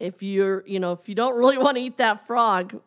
If 0.00 0.22
you're, 0.22 0.64
you 0.66 0.80
know, 0.80 0.92
if 0.92 1.08
you 1.08 1.14
don't 1.14 1.36
really 1.36 1.58
want 1.64 1.76
to 1.76 1.82
eat 1.82 1.98
that 1.98 2.26
frog, 2.26 2.80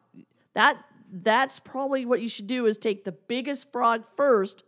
that 0.54 0.78
that's 1.12 1.60
probably 1.60 2.06
what 2.06 2.21
you 2.21 2.30
should 2.30 2.47
do 2.47 2.65
is 2.65 2.78
take 2.78 3.04
the 3.04 3.12
biggest 3.12 3.71
frog 3.71 4.06
first 4.15 4.63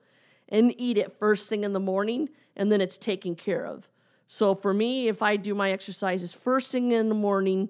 and 0.49 0.73
eat 0.77 0.97
it 0.97 1.17
first 1.17 1.47
thing 1.47 1.63
in 1.63 1.73
the 1.73 1.79
morning 1.79 2.29
and 2.55 2.71
then 2.71 2.81
it's 2.81 2.97
taken 2.97 3.35
care 3.35 3.65
of. 3.65 3.87
So 4.27 4.53
for 4.53 4.73
me, 4.73 5.07
if 5.07 5.23
I 5.23 5.37
do 5.37 5.55
my 5.55 5.71
exercises 5.71 6.33
first 6.33 6.71
thing 6.71 6.91
in 6.91 7.09
the 7.09 7.15
morning, 7.15 7.69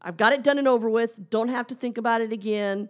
I've 0.00 0.16
got 0.16 0.32
it 0.32 0.44
done 0.44 0.58
and 0.58 0.68
over 0.68 0.88
with, 0.88 1.28
don't 1.30 1.48
have 1.48 1.66
to 1.68 1.74
think 1.74 1.98
about 1.98 2.20
it 2.20 2.32
again, 2.32 2.88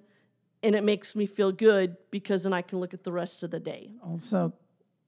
and 0.63 0.75
it 0.75 0.85
makes 0.85 1.17
me 1.17 1.27
feel 1.27 1.53
good 1.53 1.97
because 2.11 2.43
then 2.43 2.53
I 2.53 2.61
can 2.61 2.79
look 2.79 2.93
at 2.93 3.03
the 3.03 3.13
rest 3.13 3.43
of 3.43 3.51
the 3.51 3.61
day. 3.61 3.93
Also, 4.05 4.53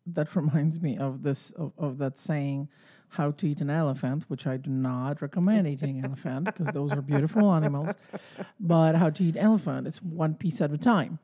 that 0.07 0.35
reminds 0.37 0.81
me 0.81 0.97
of 0.97 1.23
this 1.23 1.51
of, 1.51 1.73
of 1.77 1.99
that 1.99 2.19
saying, 2.19 2.69
"How 3.11 3.33
to 3.33 3.47
eat 3.47 3.61
an 3.61 3.71
elephant," 3.71 4.25
which 4.29 4.47
I 4.47 4.57
do 4.57 4.71
not 4.71 5.21
recommend 5.21 5.69
eating 5.69 5.99
an 5.99 6.07
elephant 6.07 6.47
because 6.47 6.69
those 6.73 6.93
are 6.93 7.03
beautiful 7.03 7.53
animals. 7.53 7.95
But 8.59 8.97
how 8.97 9.11
to 9.11 9.25
eat 9.25 9.37
elephant 9.39 9.87
is 9.87 10.03
one 10.03 10.35
piece 10.35 10.61
at 10.61 10.73
a 10.73 10.79
time. 10.79 11.19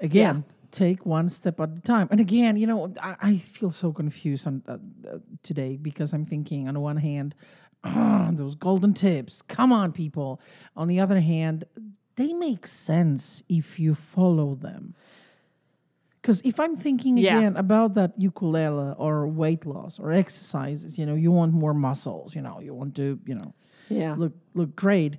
Again, 0.00 0.44
take 0.74 1.06
one 1.06 1.28
step 1.28 1.60
at 1.60 1.70
a 1.78 1.80
time. 1.80 2.08
And 2.10 2.18
again, 2.20 2.56
you 2.56 2.66
know, 2.66 2.92
I, 3.00 3.16
I 3.22 3.38
feel 3.38 3.70
so 3.70 3.92
confused 3.92 4.46
on 4.46 4.62
uh, 4.68 4.72
uh, 4.72 5.18
today 5.42 5.76
because 5.76 6.12
I'm 6.12 6.26
thinking 6.26 6.66
on 6.68 6.74
the 6.74 6.80
one 6.80 6.96
hand, 6.98 7.34
"Ah, 7.84 8.30
those 8.40 8.54
golden 8.56 8.92
tips. 8.92 9.40
Come 9.42 9.72
on, 9.72 9.92
people. 9.92 10.40
On 10.76 10.88
the 10.88 10.98
other 11.00 11.20
hand, 11.20 11.64
they 12.16 12.32
make 12.32 12.66
sense 12.66 13.42
if 13.48 13.78
you 13.78 13.94
follow 13.94 14.54
them. 14.56 14.94
Because 16.20 16.40
if 16.44 16.58
I'm 16.58 16.76
thinking 16.76 17.18
Yeah. 17.18 17.36
again 17.38 17.56
about 17.56 17.94
that 17.94 18.12
ukulele 18.18 18.94
or 18.98 19.26
weight 19.28 19.66
loss 19.66 19.98
or 20.00 20.10
exercises, 20.12 20.98
you 20.98 21.06
know, 21.06 21.14
you 21.14 21.30
want 21.30 21.52
more 21.52 21.74
muscles, 21.74 22.34
you 22.34 22.42
know, 22.42 22.60
you 22.60 22.74
want 22.74 22.94
to, 22.96 23.18
you 23.26 23.34
know, 23.34 23.52
Yeah. 23.88 24.14
look 24.16 24.32
look 24.54 24.74
great. 24.74 25.18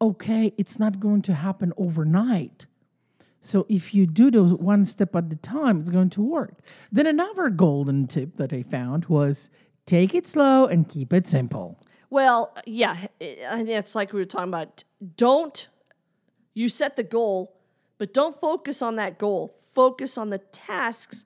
Okay, 0.00 0.52
it's 0.56 0.78
not 0.78 1.00
going 1.00 1.22
to 1.22 1.32
happen 1.34 1.72
overnight. 1.76 2.66
So 3.46 3.64
if 3.68 3.94
you 3.94 4.06
do 4.06 4.30
those 4.32 4.52
one 4.54 4.84
step 4.84 5.14
at 5.14 5.32
a 5.32 5.36
time, 5.36 5.78
it's 5.80 5.88
going 5.88 6.10
to 6.10 6.20
work. 6.22 6.54
Then 6.90 7.06
another 7.06 7.48
golden 7.48 8.08
tip 8.08 8.36
that 8.38 8.52
I 8.52 8.64
found 8.64 9.04
was 9.04 9.50
take 9.86 10.14
it 10.16 10.26
slow 10.26 10.66
and 10.66 10.88
keep 10.88 11.12
it 11.12 11.28
simple. 11.28 11.78
Well, 12.10 12.56
yeah, 12.66 13.06
and 13.20 13.68
that's 13.68 13.94
like 13.94 14.12
we 14.12 14.20
were 14.20 14.26
talking 14.26 14.48
about. 14.48 14.82
Don't 15.16 15.68
you 16.54 16.68
set 16.68 16.96
the 16.96 17.04
goal, 17.04 17.56
but 17.98 18.12
don't 18.12 18.38
focus 18.40 18.82
on 18.82 18.96
that 18.96 19.16
goal. 19.16 19.56
Focus 19.72 20.18
on 20.18 20.30
the 20.30 20.38
tasks 20.38 21.24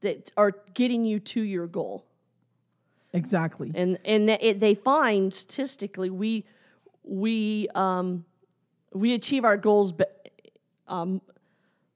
that 0.00 0.32
are 0.36 0.56
getting 0.74 1.04
you 1.04 1.20
to 1.20 1.42
your 1.42 1.68
goal. 1.68 2.06
Exactly. 3.12 3.70
And 3.74 4.00
and 4.04 4.30
it, 4.30 4.58
they 4.58 4.74
find 4.74 5.32
statistically 5.32 6.10
we 6.10 6.44
we 7.04 7.68
um, 7.76 8.24
we 8.92 9.14
achieve 9.14 9.44
our 9.44 9.56
goals 9.56 9.92
um, 10.88 11.20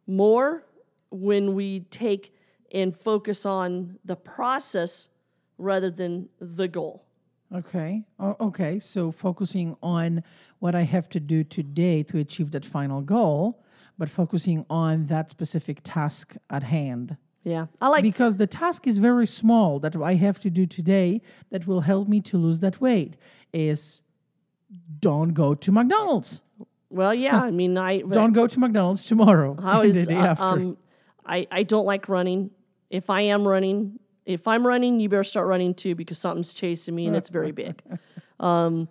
more 0.07 0.65
when 1.11 1.55
we 1.55 1.81
take 1.91 2.35
and 2.73 2.97
focus 2.97 3.47
on 3.47 3.99
the 4.05 4.17
process 4.17 5.09
rather 5.59 5.91
than 5.91 6.29
the 6.41 6.69
goal. 6.69 7.05
Okay. 7.55 8.05
Oh, 8.19 8.37
okay. 8.41 8.81
So 8.81 9.13
focusing 9.13 9.77
on 9.83 10.25
what 10.59 10.75
I 10.75 10.83
have 10.83 11.09
to 11.11 11.21
do 11.21 11.45
today 11.45 12.03
to 12.05 12.19
achieve 12.19 12.51
that 12.51 12.65
final 12.65 13.01
goal, 13.01 13.63
but 13.97 14.09
focusing 14.09 14.67
on 14.69 15.07
that 15.07 15.31
specific 15.31 15.81
task 15.85 16.35
at 16.51 16.65
hand. 16.65 17.17
Yeah. 17.45 17.67
I 17.81 17.89
like 17.89 18.03
because 18.03 18.39
the 18.39 18.49
task 18.49 18.89
is 18.89 18.99
very 18.99 19.27
small 19.27 19.79
that 19.81 19.95
I 19.95 20.15
have 20.15 20.41
to 20.41 20.51
do 20.51 20.67
today 20.67 21.23
that 21.51 21.67
will 21.69 21.83
help 21.83 22.09
me 22.09 22.21
to 22.23 22.37
lose 22.37 22.59
that 22.61 22.81
weight 22.81 23.15
is 23.53 24.03
don't 24.99 25.33
go 25.33 25.55
to 25.55 25.71
McDonald's. 25.71 26.41
Well, 26.91 27.15
yeah. 27.15 27.41
I 27.41 27.51
mean, 27.51 27.77
I 27.77 28.01
Don't 28.01 28.33
go 28.33 28.47
to 28.47 28.59
McDonald's 28.59 29.03
tomorrow. 29.03 29.57
How 29.61 29.81
is 29.83 29.97
and 29.97 30.07
the 30.07 30.11
day 30.11 30.19
uh, 30.19 30.27
after. 30.27 30.45
um, 30.45 30.77
I 31.25 31.47
I 31.51 31.63
don't 31.63 31.87
like 31.87 32.09
running. 32.09 32.51
If 32.91 33.11
I 33.11 33.23
am 33.23 33.47
running, 33.47 33.99
if 34.25 34.47
I'm 34.47 34.67
running, 34.67 35.01
you 35.01 35.09
better 35.09 35.25
start 35.25 35.47
running 35.47 35.75
too 35.75 35.95
because 35.95 36.19
something's 36.19 36.55
chasing 36.55 36.95
me 36.95 37.07
and 37.07 37.17
it's 37.17 37.29
very 37.29 37.53
big. 37.53 37.83
Um, 38.39 38.89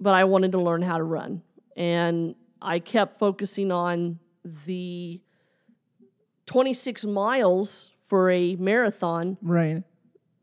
but 0.00 0.14
I 0.14 0.22
wanted 0.22 0.52
to 0.52 0.60
learn 0.60 0.80
how 0.80 0.98
to 0.98 1.02
run, 1.02 1.42
and 1.76 2.36
I 2.62 2.78
kept 2.78 3.18
focusing 3.18 3.72
on 3.72 4.20
the 4.66 5.20
26 6.46 7.06
miles 7.06 7.90
for 8.06 8.30
a 8.30 8.54
marathon, 8.54 9.36
right. 9.42 9.82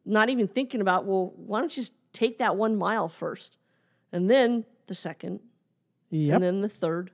not 0.05 0.29
even 0.29 0.49
thinking 0.49 0.81
about 0.81 1.05
well, 1.05 1.31
why 1.37 1.61
don't 1.61 1.75
you 1.77 1.81
just 1.81 1.93
take 2.11 2.39
that 2.39 2.57
one 2.57 2.75
mile 2.75 3.07
first, 3.07 3.57
and 4.11 4.29
then 4.29 4.65
the 4.87 4.93
second, 4.93 5.39
Yep. 6.13 6.35
and 6.35 6.43
then 6.43 6.61
the 6.61 6.69
third, 6.69 7.11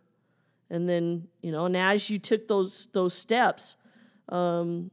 and 0.70 0.88
then 0.90 1.28
you 1.42 1.52
know, 1.52 1.66
and 1.66 1.78
as 1.78 2.10
you 2.10 2.20
took 2.20 2.48
those 2.48 2.90
those 2.92 3.14
steps, 3.14 3.78
um, 4.28 4.92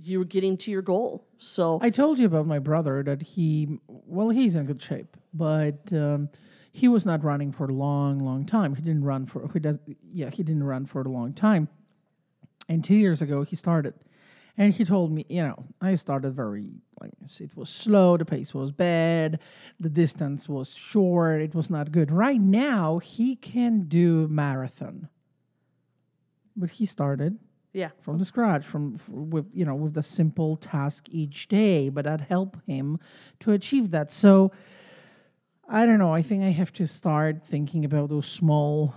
you 0.00 0.20
were 0.20 0.24
getting 0.24 0.56
to 0.58 0.70
your 0.70 0.82
goal. 0.82 1.26
So 1.38 1.78
I 1.82 1.90
told 1.90 2.18
you 2.18 2.26
about 2.26 2.46
my 2.46 2.58
brother 2.58 3.02
that 3.02 3.22
he, 3.22 3.78
well, 3.88 4.30
he's 4.30 4.56
in 4.56 4.66
good 4.66 4.80
shape, 4.80 5.16
but 5.34 5.92
um, 5.92 6.28
he 6.72 6.88
was 6.88 7.04
not 7.04 7.24
running 7.24 7.52
for 7.52 7.64
a 7.64 7.72
long, 7.72 8.18
long 8.20 8.44
time. 8.44 8.74
He 8.74 8.82
didn't 8.82 9.04
run 9.04 9.26
for, 9.26 9.48
he 9.52 9.58
does, 9.58 9.78
yeah, 10.12 10.30
he 10.30 10.42
didn't 10.42 10.64
run 10.64 10.86
for 10.86 11.02
a 11.02 11.08
long 11.08 11.32
time. 11.32 11.68
And 12.68 12.84
two 12.84 12.94
years 12.94 13.22
ago, 13.22 13.42
he 13.42 13.56
started. 13.56 13.94
And 14.58 14.72
he 14.72 14.84
told 14.84 15.12
me, 15.12 15.26
you 15.28 15.42
know, 15.42 15.66
I 15.80 15.94
started 15.96 16.32
very, 16.34 16.70
like, 17.00 17.12
it 17.40 17.56
was 17.56 17.68
slow, 17.68 18.16
the 18.16 18.24
pace 18.24 18.54
was 18.54 18.72
bad, 18.72 19.38
the 19.78 19.90
distance 19.90 20.48
was 20.48 20.74
short, 20.74 21.42
it 21.42 21.54
was 21.54 21.68
not 21.68 21.92
good. 21.92 22.10
Right 22.10 22.40
now, 22.40 22.98
he 22.98 23.36
can 23.36 23.82
do 23.82 24.26
marathon. 24.28 25.08
But 26.56 26.70
he 26.70 26.86
started 26.86 27.38
yeah, 27.76 27.90
from 28.00 28.18
the 28.18 28.24
scratch 28.24 28.64
from 28.64 28.94
f- 28.94 29.10
with 29.10 29.50
you 29.52 29.66
know 29.66 29.74
with 29.74 29.92
the 29.92 30.02
simple 30.02 30.56
task 30.56 31.08
each 31.10 31.46
day 31.46 31.90
but 31.90 32.06
that 32.06 32.22
helped 32.22 32.58
him 32.66 32.98
to 33.40 33.52
achieve 33.52 33.90
that 33.90 34.10
so 34.10 34.50
i 35.68 35.84
don't 35.84 35.98
know 35.98 36.14
i 36.14 36.22
think 36.22 36.42
i 36.42 36.48
have 36.48 36.72
to 36.72 36.86
start 36.86 37.44
thinking 37.44 37.84
about 37.84 38.08
those 38.08 38.26
small 38.26 38.94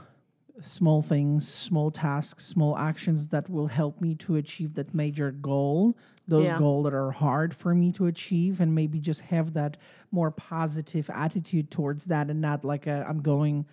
small 0.61 1.01
things 1.01 1.47
small 1.47 1.91
tasks 1.91 2.45
small 2.45 2.77
actions 2.77 3.27
that 3.29 3.49
will 3.49 3.67
help 3.67 3.99
me 4.01 4.15
to 4.15 4.35
achieve 4.35 4.75
that 4.75 4.93
major 4.93 5.31
goal 5.31 5.95
those 6.27 6.45
Yeah. 6.45 6.59
goals 6.59 6.83
that 6.83 6.93
are 6.93 7.11
hard 7.11 7.53
for 7.55 7.73
me 7.73 7.91
to 7.93 8.05
achieve 8.05 8.59
and 8.61 8.75
maybe 8.75 8.99
just 8.99 9.21
have 9.21 9.53
that 9.53 9.77
more 10.11 10.31
positive 10.31 11.09
attitude 11.09 11.71
towards 11.71 12.05
that 12.05 12.29
and 12.29 12.41
not 12.41 12.63
like 12.63 12.87
a 12.87 13.05
i'm 13.07 13.21
going 13.21 13.65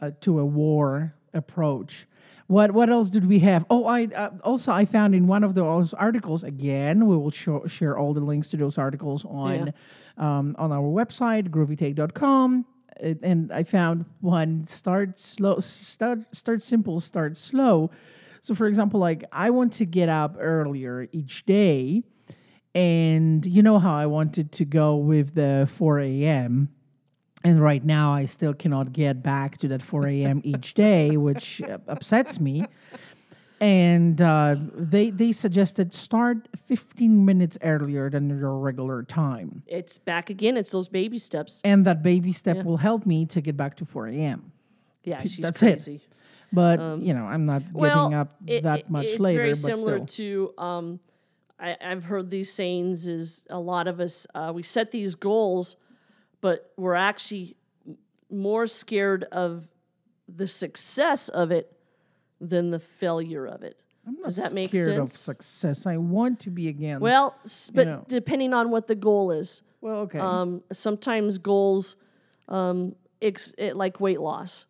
uh, 0.00 0.12
to 0.20 0.38
a 0.38 0.44
war 0.44 1.14
approach. 1.34 2.06
What 2.46 2.72
what 2.72 2.88
else 2.88 3.10
did 3.10 3.26
we 3.26 3.40
have? 3.40 3.66
Oh, 3.68 3.84
I 3.84 4.04
uh, 4.06 4.30
also 4.42 4.72
I 4.72 4.84
found 4.86 5.14
in 5.14 5.26
one 5.26 5.44
of 5.44 5.54
those 5.54 5.92
articles 5.92 6.42
again. 6.42 7.06
We 7.06 7.16
will 7.16 7.30
show, 7.30 7.66
share 7.66 7.98
all 7.98 8.14
the 8.14 8.20
links 8.20 8.48
to 8.50 8.56
those 8.56 8.78
articles 8.78 9.24
on 9.26 9.74
um, 10.16 10.56
on 10.58 10.72
our 10.72 10.88
website 10.88 11.48
groovytake.com. 11.48 12.64
And 13.00 13.52
I 13.52 13.62
found 13.62 14.06
one 14.20 14.66
start 14.66 15.18
slow, 15.18 15.58
start 15.60 16.20
start 16.34 16.62
simple, 16.62 17.00
start 17.00 17.36
slow. 17.36 17.90
So, 18.40 18.54
for 18.54 18.66
example, 18.66 19.00
like 19.00 19.24
I 19.32 19.50
want 19.50 19.72
to 19.74 19.84
get 19.84 20.08
up 20.08 20.36
earlier 20.38 21.08
each 21.12 21.46
day, 21.46 22.02
and 22.74 23.44
you 23.44 23.62
know 23.62 23.78
how 23.78 23.94
I 23.96 24.06
wanted 24.06 24.52
to 24.52 24.64
go 24.64 24.96
with 24.96 25.34
the 25.34 25.68
4 25.74 26.00
a.m. 26.00 26.68
And 27.44 27.62
right 27.62 27.84
now, 27.84 28.12
I 28.12 28.24
still 28.24 28.52
cannot 28.52 28.92
get 28.92 29.22
back 29.22 29.58
to 29.58 29.68
that 29.68 29.80
4 29.80 30.08
a.m. 30.08 30.40
each 30.44 30.74
day, 30.74 31.16
which 31.16 31.62
uh, 31.62 31.78
upsets 31.86 32.40
me. 32.40 32.66
And 33.60 34.22
uh, 34.22 34.54
they 34.74 35.10
they 35.10 35.32
suggested 35.32 35.92
start 35.92 36.48
15 36.66 37.24
minutes 37.24 37.58
earlier 37.62 38.08
than 38.08 38.28
your 38.28 38.56
regular 38.58 39.02
time, 39.02 39.62
it's 39.66 39.98
back 39.98 40.30
again. 40.30 40.56
It's 40.56 40.70
those 40.70 40.88
baby 40.88 41.18
steps. 41.18 41.60
and 41.64 41.84
that 41.84 42.02
baby 42.02 42.32
step 42.32 42.64
will 42.64 42.76
help 42.76 43.04
me 43.04 43.26
to 43.26 43.40
get 43.40 43.56
back 43.56 43.76
to 43.78 43.84
4 43.84 44.08
a.m. 44.08 44.52
Yeah, 45.02 45.22
she's 45.22 45.38
that's 45.38 45.62
it. 45.62 45.76
crazy. 45.76 46.00
But 46.52 46.78
you 47.00 47.12
know, 47.14 47.24
I'm 47.24 47.46
not 47.46 47.62
getting 47.62 47.74
Um, 47.74 48.12
well, 48.12 48.14
up 48.14 48.36
it- 48.46 48.62
that 48.62 48.80
it- 48.80 48.90
much 48.90 49.06
it's 49.06 49.18
later. 49.18 49.38
very 49.40 49.50
but 49.50 49.56
similar 49.58 49.94
still, 50.06 50.06
to 50.06 50.54
um, 50.62 51.00
I, 51.58 51.76
I've 51.80 52.04
heard 52.04 52.30
these 52.30 52.52
sayings. 52.52 53.06
Is 53.08 53.44
a 53.50 53.58
lot 53.58 53.88
of 53.88 53.98
us 53.98 54.26
uh, 54.34 54.52
we 54.54 54.62
set 54.62 54.92
these 54.92 55.14
goals, 55.16 55.74
but 56.40 56.72
we're 56.76 56.94
actually 56.94 57.56
more 58.30 58.66
scared 58.66 59.24
of 59.32 59.66
the 60.28 60.46
success 60.46 61.28
of 61.30 61.50
it 61.50 61.72
than 62.40 62.70
the 62.70 62.78
failure 62.78 63.46
of 63.46 63.62
it. 63.62 63.80
I'm 64.06 64.14
not 64.14 64.24
Does 64.24 64.36
that 64.36 64.52
make 64.54 64.70
scared 64.70 64.88
of 64.98 65.10
sense? 65.10 65.18
success. 65.18 65.86
I 65.86 65.96
want 65.98 66.40
to 66.40 66.50
be 66.50 66.68
again. 66.68 67.00
Well, 67.00 67.34
s- 67.44 67.70
but 67.74 67.86
know. 67.86 68.04
depending 68.08 68.54
on 68.54 68.70
what 68.70 68.86
the 68.86 68.94
goal 68.94 69.30
is, 69.32 69.62
well, 69.80 69.96
okay. 70.00 70.18
um, 70.18 70.62
sometimes 70.72 71.36
goals, 71.38 71.96
um, 72.48 72.94
ex- 73.20 73.52
it, 73.58 73.76
like 73.76 74.00
weight 74.00 74.20
loss, 74.20 74.66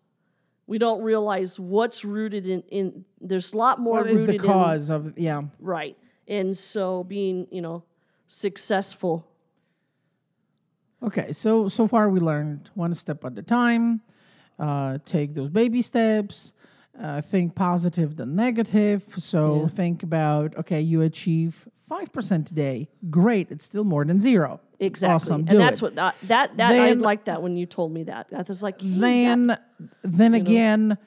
we 0.67 0.79
don't 0.79 1.03
realize 1.03 1.59
what's 1.61 2.05
rooted 2.05 2.47
in. 2.47 2.63
in 2.63 3.05
there's 3.21 3.53
a 3.53 3.57
lot 3.57 3.79
more 3.79 3.99
what 3.99 4.11
is 4.11 4.27
the 4.27 4.39
cause 4.39 4.91
of 4.91 5.17
yeah? 5.19 5.43
right, 5.61 5.97
and 6.27 6.57
so 6.57 7.05
being 7.05 7.47
you 7.51 7.63
know 7.63 7.85
successful. 8.27 9.25
Okay, 11.03 11.33
so 11.33 11.69
so 11.69 11.87
far 11.87 12.09
we 12.11 12.19
learned 12.19 12.71
one 12.75 12.93
step 12.93 13.25
at 13.25 13.39
a 13.39 13.43
time. 13.43 14.01
Uh, 14.59 14.99
take 15.05 15.33
those 15.35 15.49
baby 15.49 15.81
steps. 15.81 16.53
Uh, 17.01 17.21
think 17.21 17.55
positive 17.55 18.17
than 18.17 18.35
negative. 18.35 19.05
So 19.19 19.63
Yeah. 19.63 19.69
think 19.69 20.03
about 20.03 20.57
okay, 20.57 20.81
you 20.81 21.03
achieve 21.03 21.69
five 21.89 22.13
percent 22.13 22.47
today. 22.49 22.89
Great, 23.09 23.51
it's 23.53 23.65
still 23.65 23.85
more 23.85 24.05
than 24.05 24.19
zero. 24.21 24.61
Exactly, 24.81 25.15
Awesome, 25.15 25.41
and 25.43 25.49
do 25.49 25.59
that's 25.59 25.81
it. 25.81 25.85
what 25.85 25.95
that 25.95 26.15
that, 26.25 26.57
that 26.57 26.73
I 26.73 26.89
Then- 26.89 27.01
like 27.01 27.25
that 27.27 27.41
when 27.43 27.57
you 27.57 27.67
told 27.67 27.93
me 27.93 28.03
that. 28.05 28.31
That 28.31 28.49
was 28.49 28.63
like 28.65 28.81
hey, 28.81 28.89
that- 28.89 28.99
Then 29.01 29.59
then 30.03 30.35
again, 30.35 30.99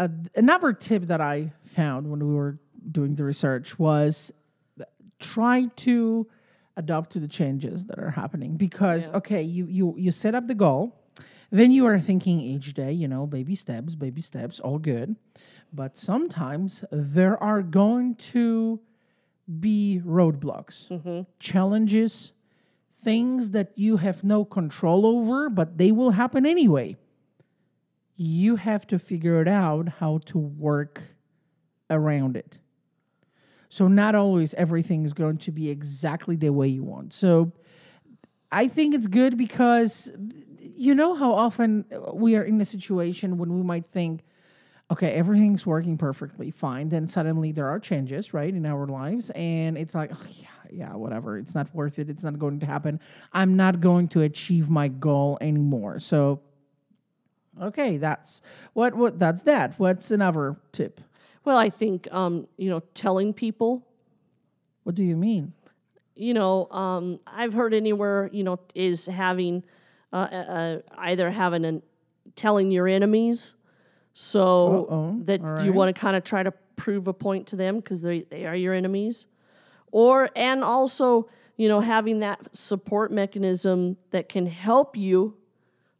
uh, 0.00 0.08
another 0.34 0.72
tip 0.72 1.04
that 1.04 1.20
I 1.20 1.52
found 1.64 2.10
when 2.10 2.26
we 2.26 2.34
were 2.34 2.58
doing 2.90 3.14
the 3.14 3.24
research 3.24 3.78
was 3.78 4.32
try 5.20 5.66
to 5.76 6.26
adapt 6.76 7.10
to 7.12 7.20
the 7.20 7.28
changes 7.28 7.86
that 7.86 7.98
are 7.98 8.10
happening 8.10 8.56
because 8.56 9.10
okay 9.10 9.42
you 9.42 9.66
you 9.66 9.94
you 9.98 10.10
set 10.12 10.34
up 10.34 10.46
the 10.46 10.54
goal 10.54 10.94
then 11.50 11.70
you 11.70 11.86
are 11.86 11.98
thinking 11.98 12.40
each 12.40 12.74
day 12.74 12.92
you 12.92 13.08
know 13.08 13.26
baby 13.26 13.54
steps 13.54 13.94
baby 13.94 14.22
steps 14.22 14.60
all 14.60 14.78
good. 14.78 15.16
But 15.72 15.98
sometimes 15.98 16.84
there 16.90 17.42
are 17.42 17.62
going 17.62 18.14
to 18.14 18.80
be 19.60 20.00
roadblocks 20.04 20.88
mm-hmm. 20.88 21.22
challenges 21.38 22.32
things 23.00 23.52
that 23.52 23.72
you 23.76 23.98
have 23.98 24.24
no 24.24 24.44
control 24.44 25.06
over 25.06 25.48
but 25.48 25.78
they 25.78 25.92
will 25.92 26.12
happen 26.12 26.44
anyway. 26.44 26.96
You 28.16 28.56
have 28.56 28.86
to 28.88 28.98
figure 28.98 29.40
it 29.40 29.48
out 29.48 29.88
how 30.00 30.18
to 30.26 30.38
work 30.38 31.02
around 31.88 32.36
it. 32.36 32.58
So 33.68 33.86
not 33.86 34.14
always 34.14 34.54
everything 34.54 35.04
is 35.04 35.12
going 35.12 35.38
to 35.38 35.52
be 35.52 35.70
exactly 35.70 36.36
the 36.36 36.50
way 36.50 36.68
you 36.68 36.82
want. 36.82 37.12
So 37.12 37.52
I 38.50 38.68
think 38.68 38.94
it's 38.94 39.06
good 39.06 39.36
because 39.36 40.10
you 40.78 40.94
know 40.94 41.14
how 41.14 41.32
often 41.32 41.84
we 42.12 42.36
are 42.36 42.44
in 42.44 42.60
a 42.60 42.64
situation 42.64 43.36
when 43.36 43.52
we 43.54 43.62
might 43.62 43.86
think, 43.90 44.22
okay, 44.90 45.10
everything's 45.10 45.66
working 45.66 45.98
perfectly 45.98 46.50
fine. 46.50 46.88
Then 46.88 47.06
suddenly 47.06 47.52
there 47.52 47.68
are 47.68 47.80
changes, 47.80 48.32
right, 48.32 48.54
in 48.54 48.64
our 48.64 48.86
lives. 48.86 49.30
And 49.30 49.76
it's 49.76 49.94
like, 49.94 50.10
oh, 50.14 50.26
yeah, 50.30 50.46
yeah, 50.70 50.94
whatever. 50.94 51.36
It's 51.36 51.54
not 51.54 51.74
worth 51.74 51.98
it. 51.98 52.08
It's 52.08 52.24
not 52.24 52.38
going 52.38 52.60
to 52.60 52.66
happen. 52.66 53.00
I'm 53.32 53.56
not 53.56 53.80
going 53.80 54.08
to 54.08 54.22
achieve 54.22 54.70
my 54.70 54.88
goal 54.88 55.36
anymore. 55.40 55.98
So, 55.98 56.40
okay, 57.60 57.96
that's 57.96 58.40
what. 58.72 58.94
What 58.94 59.18
that's 59.18 59.42
that. 59.42 59.78
What's 59.78 60.10
another 60.10 60.56
tip? 60.72 61.00
Well, 61.44 61.58
I 61.58 61.70
think 61.70 62.06
um, 62.12 62.46
you 62.56 62.70
know, 62.70 62.80
telling 62.94 63.34
people 63.34 63.84
What 64.84 64.94
do 64.94 65.02
you 65.02 65.16
mean? 65.16 65.52
you 66.18 66.34
know, 66.34 66.66
um, 66.70 67.20
I've 67.26 67.52
heard 67.52 67.72
anywhere, 67.72 68.28
you 68.32 68.42
know, 68.42 68.58
is 68.74 69.06
having 69.06 69.62
uh, 70.12 70.16
uh, 70.16 70.34
uh, 70.34 70.78
either 70.98 71.30
having 71.30 71.64
an 71.64 71.82
telling 72.36 72.70
your 72.70 72.86
enemies, 72.88 73.54
so 74.14 74.86
Uh-oh, 74.88 75.20
that 75.24 75.40
all 75.42 75.64
you 75.64 75.72
want 75.72 75.94
to 75.94 75.98
kind 76.00 76.16
of 76.16 76.24
try 76.24 76.42
to 76.42 76.52
prove 76.76 77.08
a 77.08 77.12
point 77.12 77.46
to 77.48 77.56
them 77.56 77.76
because 77.76 78.00
they 78.02 78.22
they 78.22 78.46
are 78.46 78.56
your 78.56 78.74
enemies, 78.74 79.26
or 79.92 80.30
and 80.36 80.62
also 80.64 81.28
you 81.56 81.68
know 81.68 81.80
having 81.80 82.20
that 82.20 82.54
support 82.56 83.12
mechanism 83.12 83.96
that 84.10 84.28
can 84.28 84.46
help 84.46 84.96
you 84.96 85.36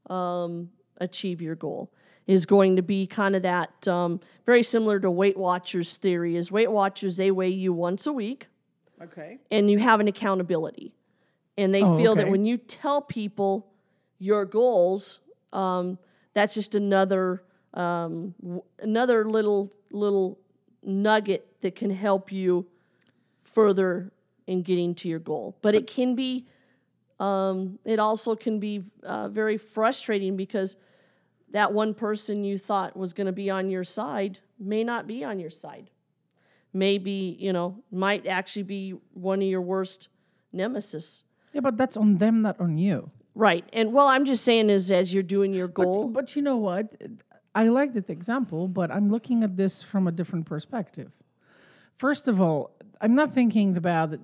um, 0.08 0.70
achieve 0.98 1.40
your 1.42 1.54
goal 1.54 1.90
is 2.26 2.44
going 2.44 2.76
to 2.76 2.82
be 2.82 3.06
kind 3.06 3.34
of 3.34 3.42
that 3.42 3.88
um, 3.88 4.20
very 4.44 4.62
similar 4.62 5.00
to 5.00 5.10
Weight 5.10 5.36
Watchers 5.36 5.96
theory. 5.96 6.36
Is 6.36 6.52
Weight 6.52 6.70
Watchers 6.70 7.16
they 7.16 7.30
weigh 7.30 7.48
you 7.48 7.72
once 7.72 8.06
a 8.06 8.12
week 8.12 8.46
Okay. 9.02 9.38
and 9.50 9.70
you 9.70 9.78
have 9.78 10.00
an 10.00 10.08
accountability. 10.08 10.92
And 11.56 11.72
they 11.74 11.82
Oh, 11.82 11.96
feel 11.96 12.14
that 12.16 12.28
when 12.28 12.44
you 12.44 12.56
tell 12.58 13.00
people 13.00 13.67
your 14.18 14.44
goals, 14.44 15.20
um, 15.52 15.98
that's 16.34 16.54
just 16.54 16.74
another 16.74 17.42
um, 17.74 18.34
w- 18.42 18.62
another 18.80 19.28
little 19.28 19.72
little 19.90 20.38
nugget 20.82 21.60
that 21.60 21.74
can 21.74 21.90
help 21.90 22.32
you 22.32 22.66
further 23.42 24.12
in 24.46 24.62
getting 24.62 24.94
to 24.94 25.08
your 25.08 25.18
goal. 25.18 25.56
But 25.62 25.74
it 25.74 25.86
can 25.86 26.14
be, 26.14 26.46
um, 27.20 27.78
it 27.84 27.98
also 27.98 28.34
can 28.34 28.58
be 28.58 28.84
uh, 29.02 29.28
very 29.28 29.58
frustrating 29.58 30.36
because 30.36 30.76
that 31.50 31.72
one 31.72 31.94
person 31.94 32.44
you 32.44 32.58
thought 32.58 32.96
was 32.96 33.12
going 33.12 33.26
to 33.26 33.32
be 33.32 33.50
on 33.50 33.70
your 33.70 33.84
side 33.84 34.38
may 34.58 34.84
not 34.84 35.06
be 35.06 35.24
on 35.24 35.38
your 35.38 35.50
side 35.50 35.90
maybe 36.72 37.36
you 37.38 37.52
know 37.52 37.76
might 37.90 38.26
actually 38.26 38.62
be 38.62 38.90
one 39.14 39.40
of 39.40 39.48
your 39.48 39.60
worst 39.62 40.08
nemesis 40.52 41.24
Yeah, 41.52 41.60
but 41.60 41.76
that's 41.76 41.96
on 41.96 42.18
them, 42.18 42.42
not 42.42 42.60
on 42.60 42.76
you. 42.76 43.10
Right 43.38 43.64
and 43.72 43.92
well 43.92 44.08
i'm 44.08 44.24
just 44.24 44.42
saying 44.44 44.68
is 44.68 44.90
as 44.90 45.12
you're 45.12 45.22
doing 45.36 45.54
your 45.54 45.68
goal 45.68 46.08
But 46.08 46.34
you 46.36 46.42
know 46.42 46.56
what? 46.56 46.84
I 47.54 47.68
like 47.68 47.94
that 47.94 48.08
example, 48.10 48.68
but 48.68 48.90
I'm 48.90 49.08
looking 49.10 49.42
at 49.42 49.56
this 49.56 49.82
from 49.82 50.06
a 50.06 50.12
different 50.12 50.46
perspective. 50.46 51.10
First 51.96 52.28
of 52.28 52.40
all, 52.40 52.60
I'm 53.00 53.14
not 53.14 53.32
thinking 53.32 53.76
about 53.76 54.10
that 54.12 54.20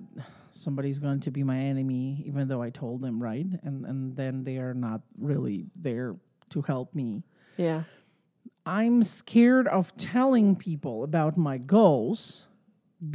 somebody's 0.51 0.99
going 0.99 1.19
to 1.21 1.31
be 1.31 1.43
my 1.43 1.59
enemy, 1.59 2.23
even 2.25 2.47
though 2.47 2.61
I 2.61 2.69
told 2.69 3.01
them 3.01 3.21
right, 3.21 3.47
and 3.63 3.85
and 3.85 4.15
then 4.15 4.43
they 4.47 4.57
are 4.57 4.73
not 4.73 5.01
really 5.17 5.65
there 5.87 6.15
to 6.53 6.61
help 6.61 6.93
me. 7.01 7.23
yeah 7.57 7.83
I'm 8.65 9.03
scared 9.03 9.67
of 9.67 9.95
telling 10.13 10.55
people 10.55 11.03
about 11.03 11.37
my 11.37 11.57
goals 11.57 12.47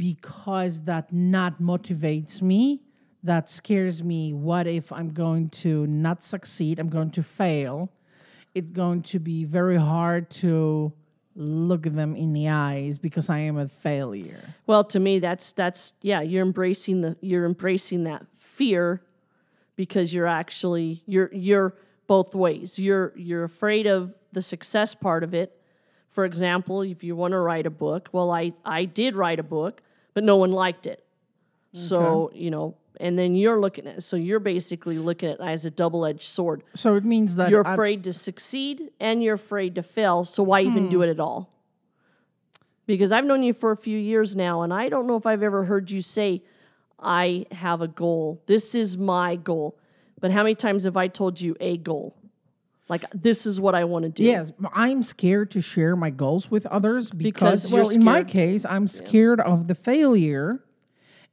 because 0.07 0.83
that 0.83 1.11
not 1.11 1.53
motivates 1.61 2.41
me. 2.41 2.81
That 3.23 3.49
scares 3.49 4.03
me. 4.03 4.33
What 4.33 4.67
if 4.67 4.91
I'm 4.91 5.09
going 5.13 5.49
to 5.49 5.85
not 5.87 6.23
succeed? 6.23 6.79
I'm 6.79 6.89
going 6.89 7.11
to 7.11 7.23
fail. 7.23 7.89
It's 8.55 8.71
going 8.71 9.03
to 9.03 9.19
be 9.19 9.45
very 9.45 9.77
hard 9.77 10.29
to 10.41 10.91
look 11.35 11.83
them 11.83 12.15
in 12.15 12.33
the 12.33 12.49
eyes 12.49 12.97
because 12.97 13.29
I 13.29 13.39
am 13.39 13.57
a 13.57 13.67
failure. 13.69 14.41
well 14.67 14.83
to 14.83 14.99
me 14.99 15.19
that's 15.19 15.53
that's 15.53 15.93
yeah 16.01 16.19
you're 16.19 16.41
embracing 16.45 16.99
the 16.99 17.15
you're 17.21 17.45
embracing 17.45 18.03
that 18.03 18.25
fear 18.37 19.01
because 19.77 20.13
you're 20.13 20.27
actually 20.27 21.01
you're 21.05 21.29
you're 21.33 21.73
both 22.07 22.35
ways 22.35 22.77
you're 22.77 23.13
you're 23.15 23.45
afraid 23.45 23.87
of 23.87 24.13
the 24.33 24.41
success 24.41 24.93
part 24.93 25.23
of 25.23 25.33
it 25.33 25.57
for 26.09 26.25
example 26.25 26.81
if 26.81 27.01
you 27.01 27.15
want 27.15 27.31
to 27.31 27.39
write 27.39 27.65
a 27.65 27.69
book 27.69 28.09
well 28.11 28.29
i 28.29 28.51
i 28.65 28.83
did 28.83 29.15
write 29.15 29.39
a 29.39 29.43
book 29.43 29.81
but 30.13 30.25
no 30.25 30.35
one 30.35 30.51
liked 30.51 30.85
it 30.85 31.01
so 31.73 32.29
you 32.33 32.51
know 32.51 32.75
and 33.01 33.17
then 33.17 33.35
you're 33.35 33.59
looking 33.59 33.87
at 33.87 34.03
so 34.03 34.15
you're 34.15 34.39
basically 34.39 34.97
looking 34.97 35.29
at 35.29 35.39
it 35.39 35.43
as 35.43 35.65
a 35.65 35.71
double-edged 35.71 36.23
sword. 36.23 36.63
So 36.75 36.95
it 36.95 37.03
means 37.03 37.35
that 37.35 37.49
you're 37.49 37.65
I'm- 37.65 37.73
afraid 37.73 38.03
to 38.05 38.13
succeed 38.13 38.91
and 38.99 39.23
you're 39.23 39.35
afraid 39.35 39.75
to 39.75 39.83
fail 39.83 40.23
so 40.23 40.43
why 40.43 40.61
even 40.61 40.87
do 40.87 40.97
hmm. 40.97 41.03
it 41.03 41.09
at 41.09 41.19
all? 41.19 41.49
Because 42.85 43.11
i've 43.11 43.25
known 43.25 43.43
you 43.43 43.53
for 43.53 43.71
a 43.71 43.77
few 43.77 43.97
years 43.97 44.35
now 44.35 44.61
and 44.61 44.73
i 44.73 44.89
don't 44.89 45.07
know 45.07 45.15
if 45.15 45.25
i've 45.25 45.43
ever 45.43 45.65
heard 45.65 45.89
you 45.91 46.01
say 46.01 46.43
i 46.99 47.45
have 47.51 47.81
a 47.81 47.87
goal. 47.87 48.41
This 48.45 48.75
is 48.75 48.97
my 48.97 49.35
goal. 49.35 49.77
But 50.19 50.31
how 50.31 50.43
many 50.43 50.55
times 50.55 50.83
have 50.83 50.97
i 50.97 51.07
told 51.07 51.41
you 51.41 51.55
a 51.59 51.77
goal? 51.77 52.15
Like 52.89 53.05
this 53.13 53.45
is 53.45 53.59
what 53.59 53.73
i 53.73 53.85
want 53.85 54.03
to 54.03 54.09
do. 54.09 54.23
Yes, 54.23 54.51
I'm 54.73 55.01
scared 55.01 55.49
to 55.51 55.61
share 55.61 55.95
my 55.95 56.09
goals 56.09 56.51
with 56.51 56.65
others 56.67 57.09
because, 57.09 57.63
Because 57.63 57.71
well, 57.71 57.89
in 57.89 58.03
my 58.03 58.23
case, 58.23 58.65
I'm 58.65 58.87
scared 58.87 59.39
of 59.39 59.67
the 59.67 59.75
failure, 59.75 60.61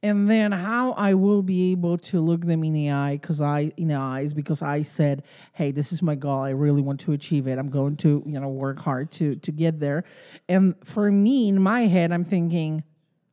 and 0.01 0.29
then 0.29 0.51
how 0.51 0.93
I 0.93 1.13
will 1.13 1.41
be 1.41 1.71
able 1.71 1.97
to 1.97 2.21
look 2.21 2.45
them 2.45 2.63
in 2.63 2.73
the 2.73 2.91
eye 2.91 3.15
because 3.17 3.41
I 3.41 3.71
in 3.77 3.89
the 3.89 3.95
eyes 3.95 4.33
because 4.33 4.61
I 4.61 4.81
said, 4.83 5.23
"Hey, 5.53 5.71
this 5.71 5.91
is 5.91 6.01
my 6.01 6.15
goal. 6.15 6.39
I 6.39 6.51
really 6.51 6.81
want 6.81 6.99
to 7.01 7.11
achieve 7.11 7.47
it. 7.47 7.57
I'm 7.59 7.69
going 7.69 7.97
to 7.97 8.23
you 8.25 8.39
know 8.39 8.49
work 8.49 8.79
hard 8.79 9.11
to 9.13 9.35
to 9.35 9.51
get 9.51 9.79
there." 9.79 10.03
And 10.47 10.75
for 10.83 11.11
me, 11.11 11.47
in 11.49 11.61
my 11.61 11.81
head, 11.87 12.11
I'm 12.11 12.25
thinking. 12.25 12.83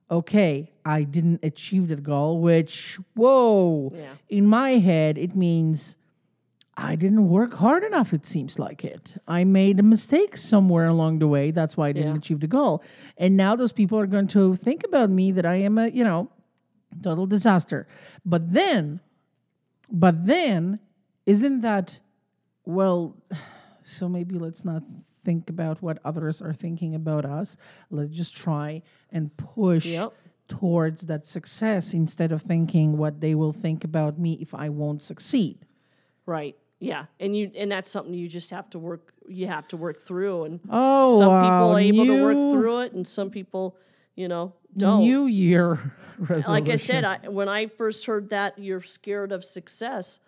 Okay, 0.09 0.70
I 0.85 1.02
didn't 1.02 1.40
achieve 1.42 1.88
that 1.88 2.05
goal, 2.05 2.38
which, 2.40 2.96
whoa, 3.16 3.92
Yeah. 3.92 4.12
in 4.29 4.46
my 4.46 4.79
head, 4.79 5.18
it 5.18 5.35
means 5.35 5.96
I 6.76 6.94
didn't 6.94 7.29
work 7.29 7.55
hard 7.55 7.83
enough, 7.83 8.12
it 8.12 8.24
seems 8.24 8.57
like 8.57 8.85
it. 8.85 9.14
I 9.26 9.42
made 9.42 9.81
a 9.81 9.83
mistake 9.83 10.37
somewhere 10.37 10.87
along 10.87 11.18
the 11.18 11.26
way. 11.26 11.50
That's 11.50 11.76
why 11.76 11.88
I 11.88 11.92
didn't 11.92 12.12
Yeah. 12.12 12.18
achieve 12.18 12.38
the 12.38 12.46
goal. 12.46 12.85
And 13.18 13.37
now 13.37 13.57
those 13.57 13.72
people 13.72 13.98
are 13.98 14.07
going 14.07 14.29
to 14.29 14.55
think 14.55 14.85
about 14.85 15.11
me 15.11 15.33
that 15.33 15.44
I 15.44 15.57
am 15.57 15.76
a, 15.76 15.88
you 15.88 16.05
know, 16.05 16.29
total 17.02 17.26
disaster. 17.26 17.87
But 18.24 18.52
then, 18.52 19.00
but 19.90 20.26
then, 20.26 20.80
isn't 21.26 21.61
that, 21.62 22.00
well, 22.64 23.16
so 23.82 24.09
maybe 24.09 24.37
let's 24.38 24.64
not 24.64 24.82
think 25.24 25.50
about 25.50 25.82
what 25.82 25.98
others 26.04 26.40
are 26.40 26.52
thinking 26.52 26.94
about 26.94 27.24
us. 27.24 27.56
Let's 27.90 28.14
just 28.14 28.35
try 28.35 28.82
and 29.11 29.37
push 29.37 29.87
Yep. 29.87 30.12
towards 30.48 31.02
that 31.06 31.26
success 31.26 31.92
instead 31.92 32.30
of 32.32 32.42
thinking 32.42 32.96
what 32.96 33.20
they 33.20 33.35
will 33.35 33.52
think 33.52 33.82
about 33.82 34.18
me 34.18 34.35
if 34.40 34.54
I 34.54 34.68
won't 34.68 35.02
succeed. 35.02 35.59
right 36.26 36.56
yeah 36.78 37.06
and 37.20 37.35
you 37.35 37.50
and 37.56 37.72
that's 37.72 37.88
something 37.88 38.12
you 38.12 38.28
just 38.28 38.50
have 38.50 38.68
to 38.68 38.78
work 38.78 39.12
you 39.28 39.46
have 39.46 39.66
to 39.66 39.76
work 39.78 39.98
through 39.98 40.44
and 40.44 40.61
Oh, 40.68 41.18
some 41.18 41.28
wow. 41.28 41.40
people 41.40 41.66
are 41.72 41.80
um, 41.80 41.90
able 41.94 42.04
to 42.06 42.14
work 42.22 42.38
through 42.52 42.80
it 42.80 42.92
and 42.92 43.06
some 43.09 43.30
people 43.30 43.76
you 44.14 44.28
know 44.28 44.52
don't 44.77 45.01
New 45.01 45.27
Year 45.27 45.93
resolution. 46.19 46.51
like 46.53 46.69
I 46.69 46.77
said, 46.77 47.05
I, 47.05 47.17
when 47.29 47.49
I 47.49 47.67
first 47.67 48.07
heard 48.07 48.31
that 48.31 48.59
you're 48.59 48.83
scared 48.83 49.33
of 49.33 49.45
success, 49.45 50.21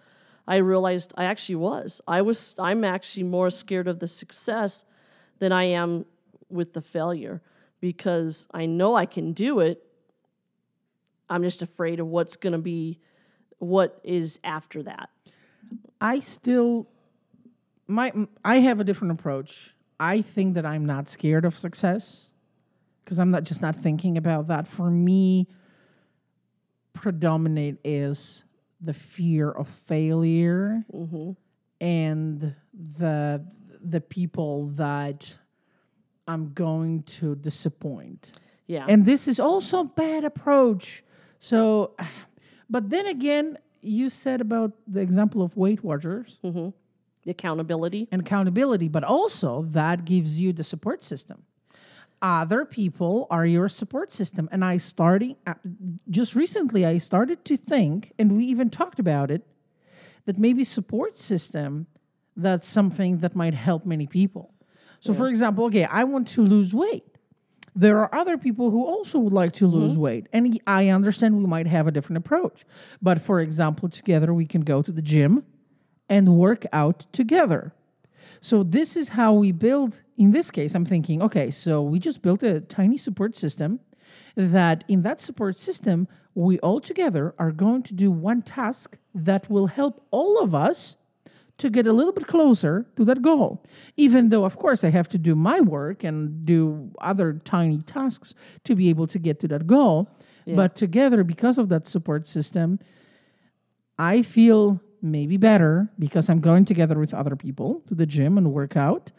I 0.47 0.57
realized 0.57 1.13
I 1.17 1.25
actually 1.25 1.57
was. 1.57 2.01
I 2.09 2.23
was. 2.23 2.55
I'm 2.59 2.85
actually 2.85 3.25
more 3.25 3.51
scared 3.51 3.89
of 3.89 3.99
the 3.99 4.07
success 4.07 4.85
than 5.39 5.53
I 5.53 5.65
am 5.65 6.07
with 6.49 6.73
the 6.73 6.81
failure 6.81 7.43
because 7.81 8.49
I 8.53 8.67
know 8.67 8.95
I 8.95 9.07
can 9.07 9.33
do 9.33 9.61
it. 9.61 9.85
I'm 11.31 11.43
just 11.43 11.63
afraid 11.63 12.01
of 12.01 12.07
what's 12.07 12.37
going 12.37 12.55
to 12.55 12.59
be, 12.59 12.99
what 13.59 14.01
is 14.03 14.41
after 14.43 14.83
that. 14.85 15.11
I 16.01 16.21
still 16.21 16.89
my 17.87 18.13
I 18.45 18.61
have 18.61 18.81
a 18.81 18.85
different 18.85 19.13
approach. 19.13 19.75
I 20.01 20.23
think 20.23 20.55
that 20.55 20.65
I'm 20.65 20.87
not 20.87 21.09
scared 21.09 21.45
of 21.45 21.59
success 21.59 22.28
because 23.09 23.19
I'm 23.19 23.31
not 23.31 23.45
just 23.45 23.63
not 23.63 23.75
thinking 23.75 24.19
about 24.19 24.49
that. 24.49 24.69
For 24.69 24.91
me, 24.91 25.49
predominate 26.93 27.79
is 27.83 28.45
the 28.83 28.93
fear 28.93 29.51
of 29.51 29.67
failure 29.67 30.85
mm-hmm. 30.93 31.31
and 31.81 32.55
the 32.75 33.43
the 33.83 34.03
people 34.03 34.67
that 34.75 35.35
I'm 36.27 36.53
going 36.53 37.05
to 37.05 37.35
disappoint. 37.37 38.33
Yeah. 38.67 38.85
And 38.87 39.07
this 39.07 39.27
is 39.27 39.41
also 39.41 39.81
a 39.81 39.85
bad 39.85 40.25
approach. 40.25 41.03
So, 41.39 41.95
but 42.69 42.91
then 42.91 43.07
again, 43.07 43.57
you 43.81 44.11
said 44.11 44.43
about 44.43 44.73
the 44.87 45.01
example 45.01 45.41
of 45.41 45.57
Weight 45.57 45.83
Watchers 45.83 46.41
the 46.43 47.31
accountability. 47.31 48.07
and 48.13 48.21
accountability, 48.21 48.89
but 48.89 49.03
also 49.03 49.67
that 49.71 50.05
gives 50.05 50.39
you 50.39 50.53
the 50.53 50.63
support 50.63 51.03
system. 51.03 51.45
Other 52.21 52.65
people 52.65 53.27
are 53.31 53.47
your 53.47 53.69
support 53.69 54.13
system. 54.13 54.49
And 54.51 54.65
I 54.65 54.79
starting 54.79 55.37
uh, 55.47 55.55
just 56.11 56.35
recently, 56.35 56.85
I 56.85 56.99
started 56.99 57.45
to 57.45 57.57
think, 57.57 58.13
and 58.19 58.37
we 58.37 58.45
even 58.47 58.71
talked 58.71 58.99
about 58.99 59.31
it, 59.31 59.47
that 60.27 60.39
maybe 60.39 60.65
support 60.65 61.17
system 61.17 61.87
that's 62.37 62.67
something 62.67 63.19
that 63.19 63.35
might 63.35 63.55
help 63.55 63.85
many 63.85 64.07
people. 64.07 64.53
So, 65.01 65.15
for 65.15 65.29
example, 65.29 65.65
okay, 65.67 65.85
I 65.85 66.05
want 66.05 66.29
to 66.29 66.43
lose 66.43 66.75
weight. 66.75 67.05
there 67.79 67.99
are 67.99 68.13
other 68.13 68.37
people 68.37 68.73
who 68.73 68.85
also 68.85 69.21
would 69.21 69.33
like 69.33 69.53
to 69.53 69.67
lose 69.69 69.97
weight. 69.97 70.29
And 70.33 70.61
i 70.67 70.89
understand 70.89 71.37
we 71.37 71.47
might 71.47 71.69
have 71.69 71.87
a 71.87 71.93
different 71.93 72.19
approach. 72.19 72.65
But 73.01 73.23
for 73.23 73.39
example, 73.41 73.89
together 73.89 74.35
we 74.35 74.47
can 74.47 74.63
go 74.63 74.83
to 74.83 74.91
the 74.91 75.03
gym 75.03 75.45
and 76.09 76.37
work 76.37 76.67
out 76.73 77.07
together. 77.13 77.73
So 78.41 78.65
this 78.65 78.97
is 78.97 79.11
how 79.11 79.33
we 79.33 79.53
build. 79.53 80.03
In 80.19 80.33
this 80.33 80.51
case, 80.51 80.75
I'm 80.75 80.85
thinking, 80.85 81.23
okay, 81.23 81.51
so 81.51 81.81
we 81.81 82.01
just 82.01 82.23
built 82.23 82.43
a 82.43 82.61
tiny 82.61 82.99
support 82.99 83.37
system. 83.37 83.81
That 84.35 84.85
in 84.89 85.03
that 85.03 85.21
support 85.21 85.57
system, 85.57 86.09
we 86.35 86.59
all 86.59 86.81
together 86.81 87.35
are 87.39 87.53
going 87.53 87.83
to 87.85 87.95
do 87.95 88.11
one 88.11 88.43
task 88.43 88.99
that 89.15 89.49
will 89.49 89.69
help 89.69 90.05
all 90.11 90.43
of 90.43 90.55
us 90.55 90.97
to 91.59 91.71
get 91.71 91.87
a 91.87 91.93
little 91.93 92.13
bit 92.13 92.27
closer 92.27 92.87
to 92.97 93.05
that 93.05 93.23
goal. 93.23 93.65
Even 93.97 94.29
though, 94.29 94.45
of 94.45 94.57
course, 94.57 94.85
I 94.85 94.91
have 94.91 95.09
to 95.11 95.19
do 95.19 95.35
my 95.35 95.61
work 95.61 96.05
and 96.05 96.45
do 96.45 96.91
other 97.01 97.41
tiny 97.45 97.79
tasks 97.79 98.35
to 98.65 98.75
be 98.75 98.89
able 98.89 99.07
to 99.09 99.19
get 99.19 99.39
to 99.41 99.49
that 99.49 99.67
goal. 99.67 100.11
But 100.57 100.75
together, 100.75 101.25
because 101.25 101.59
of 101.59 101.69
that 101.69 101.87
support 101.87 102.27
system, 102.27 102.79
I 103.99 104.23
feel 104.23 104.81
maybe 105.03 105.37
better 105.37 105.91
because 105.99 106.31
I'm 106.31 106.41
going 106.41 106.65
together 106.65 106.99
with 106.99 107.13
other 107.13 107.37
people 107.37 107.83
to 107.87 107.95
the 107.95 108.07
gym 108.07 108.39
and 108.39 108.53
work 108.53 108.77
out. 108.77 109.13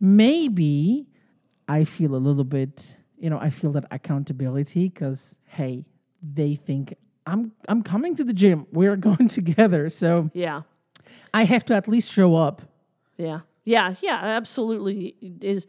Maybe 0.00 1.06
I 1.68 1.84
feel 1.84 2.14
a 2.14 2.18
little 2.18 2.44
bit, 2.44 2.96
you 3.18 3.30
know, 3.30 3.38
I 3.38 3.50
feel 3.50 3.72
that 3.72 3.84
accountability 3.90 4.88
because 4.88 5.36
hey, 5.46 5.84
they 6.22 6.56
think 6.56 6.94
I'm 7.26 7.52
I'm 7.68 7.82
coming 7.82 8.14
to 8.16 8.24
the 8.24 8.32
gym. 8.34 8.66
We're 8.72 8.96
going 9.10 9.28
together. 9.28 9.88
So 9.88 10.30
Yeah. 10.34 10.62
I 11.32 11.44
have 11.44 11.64
to 11.66 11.74
at 11.74 11.88
least 11.88 12.12
show 12.12 12.34
up. 12.34 12.62
Yeah. 13.16 13.40
Yeah. 13.64 13.94
Yeah. 14.00 14.18
Absolutely. 14.22 15.14
Is 15.40 15.66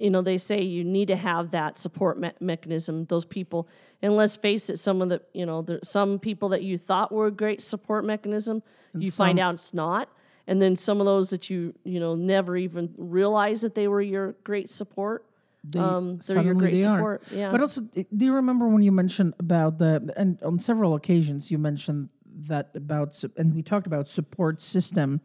you 0.00 0.10
know 0.10 0.20
they 0.20 0.36
say 0.38 0.62
you 0.62 0.82
need 0.82 1.06
to 1.08 1.16
have 1.16 1.52
that 1.52 1.78
support 1.78 2.18
me- 2.18 2.32
mechanism. 2.40 3.04
Those 3.04 3.24
people, 3.24 3.68
and 4.02 4.16
let's 4.16 4.36
face 4.36 4.68
it, 4.68 4.78
some 4.78 5.00
of 5.00 5.08
the 5.10 5.22
you 5.32 5.46
know 5.46 5.62
there, 5.62 5.78
some 5.84 6.18
people 6.18 6.48
that 6.50 6.62
you 6.64 6.76
thought 6.76 7.12
were 7.12 7.26
a 7.26 7.30
great 7.30 7.62
support 7.62 8.04
mechanism, 8.04 8.62
you 8.94 9.12
find 9.12 9.38
out 9.38 9.54
it's 9.54 9.72
not. 9.72 10.08
And 10.48 10.62
then 10.62 10.76
some 10.76 11.00
of 11.00 11.06
those 11.06 11.30
that 11.30 11.50
you 11.50 11.74
you 11.84 11.98
know 12.00 12.14
never 12.14 12.56
even 12.56 12.94
realized 12.96 13.62
that 13.62 13.74
they 13.74 13.88
were 13.88 14.00
your 14.02 14.32
great 14.44 14.70
support. 14.70 15.24
They, 15.64 15.80
Um, 15.80 16.18
they're 16.26 16.42
your 16.42 16.54
great 16.54 16.74
they 16.74 16.84
are. 16.84 16.96
support. 16.98 17.22
Yeah. 17.32 17.50
But 17.50 17.60
also, 17.60 17.80
do 17.80 18.24
you 18.24 18.32
remember 18.34 18.68
when 18.68 18.82
you 18.82 18.92
mentioned 18.92 19.34
about 19.40 19.78
the 19.78 20.12
and 20.16 20.40
on 20.42 20.58
several 20.60 20.94
occasions 20.94 21.50
you 21.50 21.58
mentioned 21.58 22.08
that 22.48 22.70
about 22.74 23.24
and 23.36 23.54
we 23.54 23.62
talked 23.62 23.86
about 23.86 24.08
support 24.08 24.62
system 24.62 25.20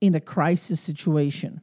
in 0.00 0.14
a 0.16 0.20
crisis 0.20 0.80
situation, 0.80 1.60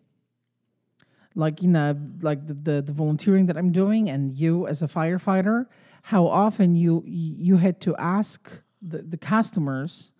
like 1.36 1.62
in 1.62 1.76
a 1.76 1.98
like 2.22 2.48
the, 2.48 2.54
the 2.54 2.82
the 2.82 2.94
volunteering 2.94 3.48
that 3.48 3.58
I'm 3.58 3.72
doing, 3.74 4.10
and 4.10 4.32
you 4.34 4.68
as 4.68 4.82
a 4.82 4.88
firefighter, 4.88 5.66
how 6.04 6.26
often 6.28 6.76
you 6.76 7.04
you 7.06 7.58
had 7.58 7.82
to 7.82 7.96
ask 7.98 8.62
the, 8.82 9.00
the 9.02 9.18
customers, 9.18 10.12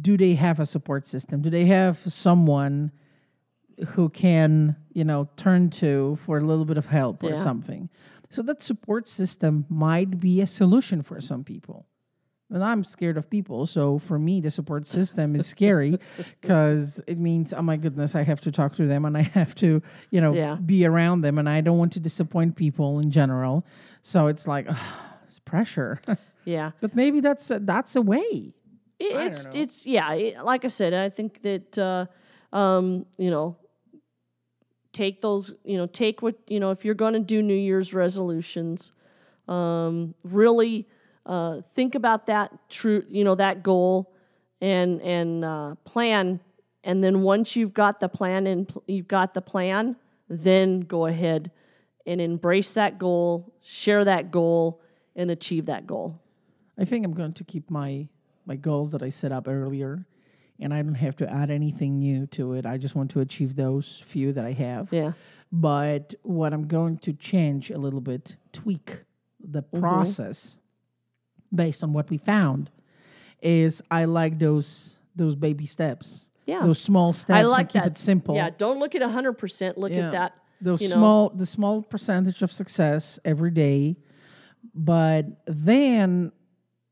do 0.00 0.16
they 0.16 0.34
have 0.34 0.60
a 0.60 0.66
support 0.66 1.06
system? 1.06 1.42
Do 1.42 1.50
they 1.50 1.66
have 1.66 1.98
someone? 1.98 2.92
who 3.94 4.10
can 4.10 4.76
you 4.92 5.04
know 5.04 5.28
turn 5.36 5.70
to 5.70 6.18
for 6.26 6.36
a 6.36 6.40
little 6.42 6.66
bit 6.66 6.76
of 6.76 6.86
help 6.86 7.22
or 7.22 7.34
something 7.36 7.88
so 8.28 8.42
that 8.42 8.62
support 8.62 9.08
system 9.08 9.64
might 9.70 10.20
be 10.20 10.40
a 10.42 10.46
solution 10.46 11.00
for 11.02 11.18
some 11.18 11.42
people 11.42 11.86
and 12.50 12.62
i'm 12.62 12.84
scared 12.84 13.16
of 13.16 13.30
people 13.30 13.64
so 13.66 13.98
for 13.98 14.18
me 14.18 14.38
the 14.38 14.50
support 14.50 14.86
system 14.86 15.34
is 15.34 15.46
scary 15.46 15.98
because 16.42 17.02
it 17.06 17.16
means 17.18 17.54
oh 17.54 17.62
my 17.62 17.78
goodness 17.78 18.14
i 18.14 18.22
have 18.22 18.40
to 18.42 18.52
talk 18.52 18.74
to 18.76 18.86
them 18.86 19.06
and 19.06 19.16
i 19.16 19.22
have 19.22 19.54
to 19.54 19.80
you 20.10 20.20
know 20.20 20.34
Yeah. 20.34 20.56
be 20.56 20.84
around 20.84 21.22
them 21.22 21.38
and 21.38 21.48
i 21.48 21.62
don't 21.62 21.78
want 21.78 21.92
to 21.94 22.00
disappoint 22.00 22.56
people 22.56 22.98
in 22.98 23.10
general 23.10 23.64
so 24.02 24.26
it's 24.26 24.46
like 24.46 24.68
it's 25.26 25.38
pressure 25.38 26.00
yeah. 26.44 26.72
but 26.82 26.94
maybe 26.94 27.20
that's 27.20 27.50
a, 27.50 27.58
that's 27.60 27.96
a 27.96 28.02
way 28.02 28.52
It, 29.00 29.16
it's 29.16 29.46
it's 29.52 29.86
yeah. 29.86 30.12
It, 30.12 30.44
like 30.44 30.64
I 30.64 30.68
said, 30.68 30.92
I 30.92 31.08
think 31.08 31.40
that 31.42 31.78
uh, 31.78 32.06
um, 32.54 33.06
you 33.16 33.30
know, 33.30 33.56
take 34.92 35.22
those. 35.22 35.52
You 35.64 35.78
know, 35.78 35.86
take 35.86 36.20
what 36.20 36.36
you 36.46 36.60
know. 36.60 36.70
If 36.70 36.84
you're 36.84 36.94
going 36.94 37.14
to 37.14 37.20
do 37.20 37.40
New 37.42 37.54
Year's 37.54 37.94
resolutions, 37.94 38.92
um, 39.48 40.14
really 40.22 40.86
uh, 41.24 41.62
think 41.74 41.94
about 41.94 42.26
that 42.26 42.52
true. 42.68 43.02
You 43.08 43.24
know 43.24 43.34
that 43.36 43.62
goal, 43.62 44.12
and 44.60 45.00
and 45.00 45.44
uh, 45.44 45.74
plan. 45.84 46.40
And 46.84 47.02
then 47.04 47.22
once 47.22 47.56
you've 47.56 47.74
got 47.74 48.00
the 48.00 48.08
plan 48.08 48.46
and 48.46 48.66
pl- 48.68 48.82
you've 48.86 49.08
got 49.08 49.34
the 49.34 49.42
plan, 49.42 49.96
then 50.30 50.80
go 50.80 51.06
ahead 51.06 51.50
and 52.06 52.20
embrace 52.20 52.72
that 52.74 52.98
goal, 52.98 53.54
share 53.62 54.04
that 54.04 54.30
goal, 54.30 54.80
and 55.14 55.30
achieve 55.30 55.66
that 55.66 55.86
goal. 55.86 56.18
I 56.78 56.86
think 56.86 57.04
I'm 57.04 57.12
going 57.12 57.34
to 57.34 57.44
keep 57.44 57.70
my 57.70 58.08
my 58.46 58.56
goals 58.56 58.92
that 58.92 59.02
I 59.02 59.08
set 59.10 59.32
up 59.32 59.46
earlier, 59.48 60.04
and 60.58 60.74
I 60.74 60.82
don't 60.82 60.94
have 60.94 61.16
to 61.16 61.30
add 61.32 61.50
anything 61.50 61.98
new 61.98 62.26
to 62.28 62.54
it. 62.54 62.66
I 62.66 62.76
just 62.78 62.94
want 62.94 63.10
to 63.12 63.20
achieve 63.20 63.56
those 63.56 64.02
few 64.06 64.32
that 64.32 64.44
I 64.44 64.52
have. 64.52 64.92
Yeah. 64.92 65.12
But 65.52 66.14
what 66.22 66.52
I'm 66.52 66.66
going 66.68 66.98
to 66.98 67.12
change 67.12 67.70
a 67.70 67.78
little 67.78 68.00
bit, 68.00 68.36
tweak 68.52 69.04
the 69.42 69.62
Mm-hmm. 69.62 69.80
process 69.80 70.58
based 71.54 71.82
on 71.82 71.92
what 71.92 72.10
we 72.10 72.18
found, 72.18 72.70
is 73.42 73.82
I 73.90 74.04
like 74.04 74.38
those 74.38 74.98
those 75.16 75.34
baby 75.34 75.66
steps. 75.66 76.28
Yeah. 76.46 76.60
Those 76.62 76.80
small 76.80 77.12
steps. 77.12 77.36
I 77.36 77.40
and 77.40 77.48
like 77.48 77.68
keep 77.70 77.82
that. 77.82 77.92
it 77.92 77.98
simple. 77.98 78.34
Yeah, 78.34 78.50
don't 78.56 78.78
look 78.78 78.94
at 78.94 79.02
hundred 79.02 79.34
percent. 79.34 79.76
Look 79.78 79.92
Yeah. 79.92 80.06
at 80.08 80.12
that. 80.12 80.32
those 80.60 80.82
you 80.82 80.88
know. 80.88 80.94
small 80.96 81.28
the 81.30 81.46
small 81.46 81.82
percentage 81.82 82.42
of 82.42 82.52
success 82.52 83.18
every 83.24 83.50
day 83.50 83.96
but 84.74 85.24
then 85.46 86.30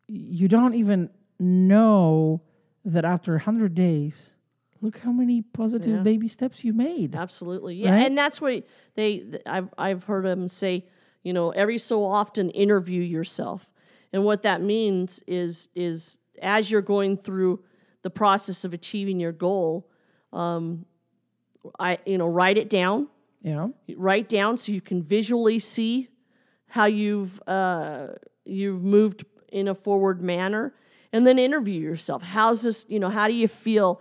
you 0.08 0.48
don't 0.48 0.74
even 0.74 1.10
know 1.38 2.42
that 2.84 3.04
after 3.04 3.32
100 3.32 3.74
days 3.74 4.34
look 4.80 4.98
how 4.98 5.10
many 5.12 5.42
positive 5.42 5.96
Yeah. 5.96 6.02
baby 6.02 6.28
steps 6.28 6.64
you 6.64 6.72
made 6.72 7.14
Absolutely. 7.14 7.76
Yeah, 7.76 7.92
Right? 7.94 8.06
and 8.06 8.16
that's 8.16 8.40
what 8.40 8.64
they. 8.94 9.24
I've 9.46 9.68
I've 9.76 10.04
heard 10.04 10.24
them 10.24 10.48
say. 10.48 10.86
You 11.24 11.32
know, 11.32 11.50
every 11.50 11.78
so 11.78 12.04
often 12.04 12.48
interview 12.50 13.02
yourself, 13.02 13.68
and 14.12 14.24
what 14.24 14.42
that 14.44 14.62
means 14.62 15.20
is 15.26 15.68
is 15.74 16.16
as 16.40 16.70
you're 16.70 16.80
going 16.80 17.16
through 17.16 17.64
the 18.02 18.08
process 18.10 18.64
of 18.64 18.72
achieving 18.72 19.18
your 19.18 19.32
goal, 19.32 19.90
um, 20.32 20.86
I 21.78 21.98
you 22.06 22.16
know 22.18 22.28
write 22.28 22.56
it 22.56 22.70
down. 22.70 23.08
yeah 23.42 23.66
write 23.96 24.28
down 24.28 24.56
so 24.56 24.70
you 24.72 24.80
can 24.80 25.02
visually 25.02 25.58
see 25.58 26.08
how 26.68 26.84
you've 26.86 27.42
uh, 27.48 28.08
you've 28.44 28.82
moved 28.82 29.24
in 29.50 29.66
a 29.68 29.74
forward 29.74 30.22
manner 30.22 30.72
and 31.12 31.26
then 31.26 31.38
interview 31.38 31.80
yourself. 31.80 32.22
How's 32.22 32.62
this 32.62 32.86
you 32.88 32.98
know 33.00 33.08
how 33.10 33.26
do 33.28 33.34
you 33.34 33.48
feel? 33.48 34.00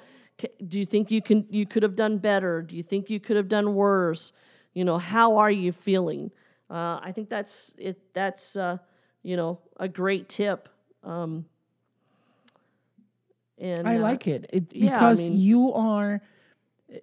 Do 0.67 0.77
you 0.79 0.85
think 0.85 1.09
you 1.09 1.21
can 1.21 1.45
you 1.49 1.65
could 1.65 1.83
have 1.83 1.95
done 1.95 2.17
better? 2.19 2.61
Do 2.61 2.75
you 2.75 2.83
think 2.83 3.09
you 3.09 3.19
could 3.19 3.37
have 3.37 3.47
done 3.47 3.73
worse? 3.75 4.31
You 4.73 4.85
know 4.85 4.97
how 4.97 5.37
are 5.37 5.51
you 5.51 5.71
feeling? 5.71 6.31
Uh, 6.69 6.99
i 7.01 7.11
think 7.15 7.29
that's 7.29 7.73
it 7.77 7.97
that's 8.13 8.55
uh, 8.57 8.77
you 9.23 9.35
know 9.37 9.59
a 9.77 9.87
great 9.87 10.27
tip. 10.29 10.67
Um, 11.03 11.45
and 13.57 13.87
i 13.87 13.97
uh, 13.97 14.01
like 14.01 14.27
it, 14.27 14.49
it 14.51 14.73
yeah, 14.73 14.97
I 14.97 15.11
because 15.11 15.19
mean- 15.19 15.37
you 15.37 15.73
are 15.73 16.21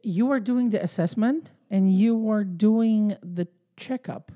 you 0.02 0.30
are 0.30 0.40
doing 0.40 0.70
the 0.70 0.82
assessment 0.82 1.52
and 1.70 1.92
you 1.92 2.30
are 2.30 2.44
doing 2.44 3.16
the 3.22 3.48
checkup 3.76 4.32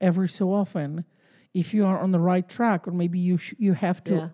every 0.00 0.28
so 0.28 0.52
often 0.52 1.04
if 1.52 1.74
you 1.74 1.84
are 1.84 1.98
on 2.00 2.12
the 2.12 2.20
right 2.20 2.48
track 2.48 2.88
or 2.88 2.92
maybe 2.92 3.18
you 3.18 3.36
sh- 3.36 3.54
you 3.58 3.74
have 3.74 4.02
to 4.04 4.12
yeah 4.12 4.28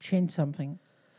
change 0.00 0.30
something, 0.32 0.78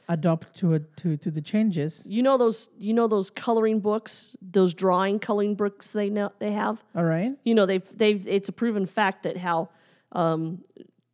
adopt 0.10 0.56
to 0.58 0.74
it 0.74 0.98
to 0.98 1.16
to 1.18 1.32
the 1.32 1.42
changes. 1.42 2.06
You 2.10 2.22
know 2.24 2.38
those 2.38 2.70
you 2.78 2.94
know 2.94 3.08
those 3.08 3.30
coloring 3.30 3.80
books, 3.80 4.36
those 4.42 4.74
drawing 4.74 5.20
coloring 5.20 5.56
books 5.56 5.92
they 5.94 6.10
know 6.10 6.32
they 6.40 6.52
have. 6.52 6.84
All 6.96 7.06
right. 7.06 7.34
You 7.44 7.56
know 7.56 7.66
they've 7.66 7.88
they've 7.98 8.28
it's 8.28 8.50
a 8.50 8.52
proven 8.52 8.86
fact 8.86 9.24
that 9.24 9.38
how 9.38 9.70
um, 10.12 10.64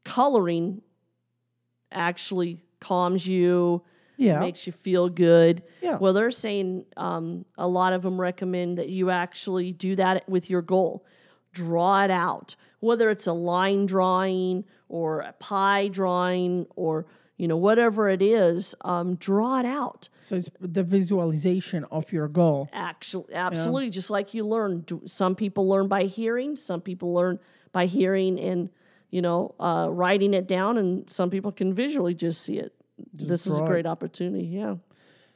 coloring 0.04 0.82
actually 1.92 2.60
calms 2.80 3.28
you, 3.28 3.82
Yeah. 4.18 4.40
makes 4.40 4.66
you 4.68 4.74
feel 4.74 5.10
good. 5.10 5.64
Yeah. 5.82 5.98
Well, 5.98 6.14
they're 6.14 6.32
saying 6.32 6.86
um, 6.96 7.46
a 7.58 7.68
lot 7.68 7.94
of 7.94 8.02
them 8.02 8.20
recommend 8.20 8.78
that 8.78 8.90
you 8.90 9.10
actually 9.10 9.72
do 9.72 9.96
that 9.96 10.28
with 10.28 10.50
your 10.50 10.62
goal. 10.62 11.06
Draw 11.54 12.04
it 12.06 12.12
out, 12.12 12.56
whether 12.80 13.10
it's 13.10 13.28
a 13.28 13.34
line 13.34 13.86
drawing 13.86 14.64
or 14.90 15.22
a 15.22 15.34
pie 15.34 15.88
drawing 15.88 16.66
or 16.76 17.06
you 17.38 17.48
know 17.48 17.58
whatever 17.58 18.10
it 18.10 18.22
is. 18.22 18.76
Um, 18.82 19.16
draw 19.16 19.60
it 19.60 19.66
out. 19.66 20.10
so 20.20 20.36
it's 20.36 20.50
the 20.60 20.84
visualization 20.84 21.86
of 21.92 22.12
your 22.12 22.28
goal. 22.28 22.70
Actually, 22.74 23.34
absolutely, 23.34 23.90
just 23.90 24.10
like 24.10 24.34
you 24.34 24.46
learn. 24.46 24.86
Some 25.06 25.36
people 25.36 25.70
learn 25.70 25.88
by 25.88 26.04
hearing. 26.04 26.56
Some 26.56 26.82
people 26.82 27.14
learn 27.14 27.40
by 27.72 27.86
hearing 27.86 28.40
and 28.40 28.70
you 29.12 29.22
know 29.22 29.56
uh, 29.60 29.88
writing 29.90 30.34
it 30.34 30.48
down, 30.48 30.78
and 30.78 31.10
some 31.10 31.30
people 31.30 31.52
can 31.52 31.74
visually 31.74 32.14
just 32.14 32.42
see 32.42 32.58
it. 32.58 32.74
this 33.14 33.46
is 33.48 33.54
a 33.54 33.58
draw 33.58 33.66
it. 33.66 33.70
great 33.70 33.86
opportunity. 33.86 34.46
Yeah. 34.46 34.76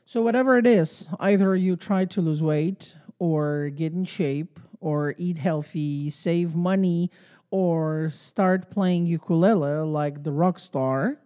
So 0.05 0.21
whatever 0.21 0.57
it 0.57 0.65
is, 0.67 1.09
either 1.19 1.55
you 1.55 1.75
try 1.75 2.05
to 2.05 2.21
lose 2.21 2.41
weight 2.41 2.95
or 3.19 3.69
get 3.69 3.93
in 3.93 4.03
shape 4.03 4.59
or 4.81 5.13
eat 5.17 5.37
healthy, 5.37 6.09
save 6.09 6.55
money, 6.55 7.11
or 7.51 8.09
start 8.09 8.71
playing 8.71 9.05
ukulele 9.05 9.85
like 9.85 10.23
the 10.23 10.31
rock 10.31 10.57
star, 10.57 11.17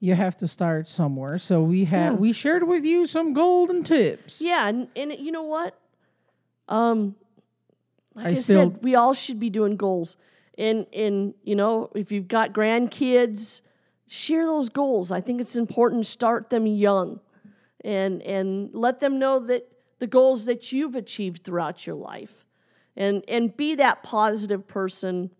you 0.00 0.14
have 0.14 0.36
to 0.38 0.48
start 0.48 0.88
somewhere. 0.88 1.38
So 1.38 1.62
we 1.62 1.84
have 1.86 2.18
we 2.18 2.32
shared 2.32 2.66
with 2.66 2.84
you 2.84 3.06
some 3.06 3.32
golden 3.32 3.82
tips. 3.82 4.40
Yeah, 4.40 4.68
and, 4.68 4.88
and 4.94 5.12
you 5.18 5.32
know 5.32 5.44
what? 5.44 5.78
Um, 6.68 7.14
like 8.14 8.26
I 8.26 8.30
I, 8.30 8.34
still- 8.34 8.70
said, 8.72 8.82
we 8.82 8.94
all 8.94 9.14
should 9.14 9.40
be 9.40 9.50
doing 9.50 9.76
goals. 9.76 10.16
And 10.58 10.86
and 10.92 11.34
you 11.42 11.54
know, 11.54 11.90
if 11.94 12.10
you've 12.10 12.28
got 12.28 12.52
grandkids, 12.52 13.60
share 14.06 14.44
those 14.46 14.68
goals. 14.68 15.10
I 15.10 15.20
think 15.20 15.40
it's 15.40 15.56
important 15.56 16.04
to 16.04 16.10
start 16.10 16.50
them 16.50 16.66
young, 16.66 17.20
and 17.84 18.22
and 18.22 18.70
let 18.72 19.00
them 19.00 19.18
know 19.18 19.38
that 19.40 19.68
the 19.98 20.06
goals 20.06 20.46
that 20.46 20.72
you've 20.72 20.94
achieved 20.94 21.44
throughout 21.44 21.86
your 21.86 21.96
life, 21.96 22.46
and 22.96 23.22
and 23.28 23.54
be 23.54 23.74
that 23.74 24.02
positive 24.02 24.66
person, 24.66 25.30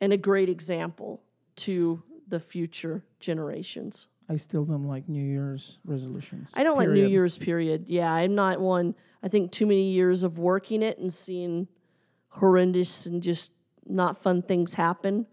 and 0.00 0.14
a 0.14 0.16
great 0.16 0.48
example 0.48 1.22
to 1.56 2.02
the 2.28 2.40
future 2.40 3.04
generations. 3.20 4.08
I 4.28 4.36
still 4.36 4.64
don't 4.64 4.84
like 4.88 5.08
New 5.08 5.22
Year's 5.24 5.78
resolutions. 5.84 6.50
I 6.54 6.64
don't 6.64 6.76
like 6.76 6.88
New. 6.88 7.06
Year's 7.06 7.38
period. 7.38 7.84
Yeah, 7.88 8.10
I'm 8.10 8.34
not 8.34 8.60
one. 8.60 8.94
I 9.22 9.28
think 9.28 9.52
too 9.52 9.66
many 9.66 9.90
years 9.92 10.22
of 10.24 10.38
working 10.38 10.82
it 10.82 10.98
and 10.98 11.12
seeing 11.14 11.68
horrendous 12.28 13.06
and 13.06 13.22
just 13.22 13.52
not 13.86 14.22
fun 14.22 14.42
things 14.42 14.74
happen. 14.74 15.26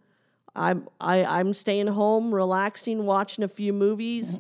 I'm 0.55 0.87
I, 1.01 1.23
I'm 1.25 1.53
staying 1.55 1.87
home, 1.87 2.33
relaxing, 2.33 3.05
watching 3.05 3.43
a 3.43 3.47
few 3.47 3.73
movies. 3.73 4.39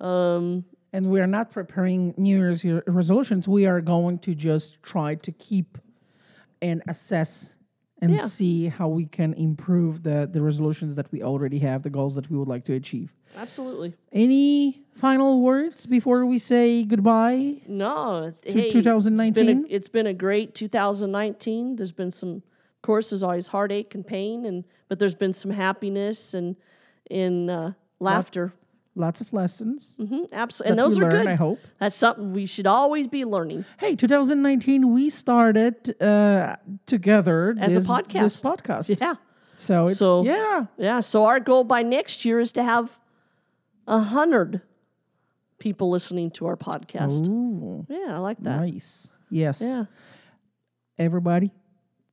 Um, 0.00 0.64
And 0.92 1.10
we 1.10 1.20
are 1.20 1.26
not 1.28 1.50
preparing 1.52 2.14
New 2.16 2.36
Year's 2.36 2.64
year- 2.64 2.82
resolutions. 2.86 3.46
We 3.46 3.66
are 3.66 3.80
going 3.80 4.18
to 4.20 4.34
just 4.34 4.82
try 4.82 5.14
to 5.16 5.30
keep 5.32 5.78
and 6.60 6.82
assess 6.88 7.54
and 8.00 8.12
Yeah. 8.12 8.26
see 8.26 8.66
how 8.68 8.88
we 8.88 9.06
can 9.06 9.34
improve 9.34 10.02
the, 10.02 10.28
the 10.30 10.40
resolutions 10.40 10.94
that 10.96 11.10
we 11.12 11.22
already 11.22 11.58
have, 11.60 11.82
the 11.82 11.90
goals 11.90 12.14
that 12.14 12.30
we 12.30 12.36
would 12.38 12.48
like 12.48 12.64
to 12.66 12.74
achieve. 12.74 13.12
absolutely. 13.36 13.94
Any 14.12 14.82
final 14.94 15.40
words 15.42 15.86
before 15.86 16.24
we 16.26 16.38
say 16.38 16.84
goodbye? 16.84 17.60
No, 17.68 18.32
To 18.42 18.52
hey, 18.52 18.70
2019? 18.70 19.46
been, 19.46 19.64
a, 19.64 19.74
it's 19.74 19.88
been 19.88 20.06
a 20.06 20.14
great 20.14 20.54
2019. 20.54 21.76
There's 21.76 21.92
been 21.92 22.10
some, 22.10 22.36
of 22.36 22.82
course, 22.82 23.10
there's 23.10 23.22
always 23.22 23.48
heartache 23.48 23.94
and 23.94 24.06
pain, 24.06 24.44
and 24.44 24.64
but 24.88 24.98
there's 24.98 25.14
been 25.14 25.32
some 25.32 25.50
happiness 25.50 26.34
and 26.34 26.56
in 27.10 27.50
uh, 27.50 27.72
laughter. 28.00 28.52
Lots 28.98 29.20
of 29.20 29.32
lessons. 29.32 29.94
hmm 29.96 30.24
absolutely, 30.32 30.70
and 30.70 30.78
those 30.78 30.98
are 30.98 31.02
learn, 31.02 31.10
good. 31.12 31.26
I 31.28 31.34
hope. 31.36 31.60
That's 31.78 31.94
something 31.96 32.32
we 32.32 32.46
should 32.46 32.66
always 32.66 33.06
be 33.06 33.24
learning. 33.24 33.64
Hey, 33.78 33.94
2019, 33.94 34.92
we 34.92 35.08
started 35.08 35.94
uh, 36.02 36.56
together 36.86 37.54
As 37.60 37.72
a 37.72 37.74
this, 37.76 37.84
This 37.86 37.90
podcast. 37.90 38.42
podcast. 38.42 39.00
Yeah. 39.00 39.14
So 39.54 39.86
it's 39.86 39.98
So- 39.98 40.24
yeah. 40.24 40.66
Yeah. 40.76 40.98
So 41.00 41.24
our 41.26 41.38
goal 41.40 41.62
by 41.64 41.82
next 41.82 42.24
year 42.24 42.40
is 42.40 42.50
to 42.52 42.62
have 42.64 42.98
a 43.86 44.00
hundred 44.00 44.62
people 45.58 45.90
listening 45.90 46.30
to 46.32 46.46
our 46.46 46.56
podcast. 46.56 47.26
Ooh, 47.28 47.86
Yeah, 47.88 48.16
I 48.16 48.18
like 48.18 48.38
that. 48.42 48.56
nice. 48.60 49.12
Yes. 49.30 49.60
Yeah. 49.62 49.84
Everybody, 50.98 51.52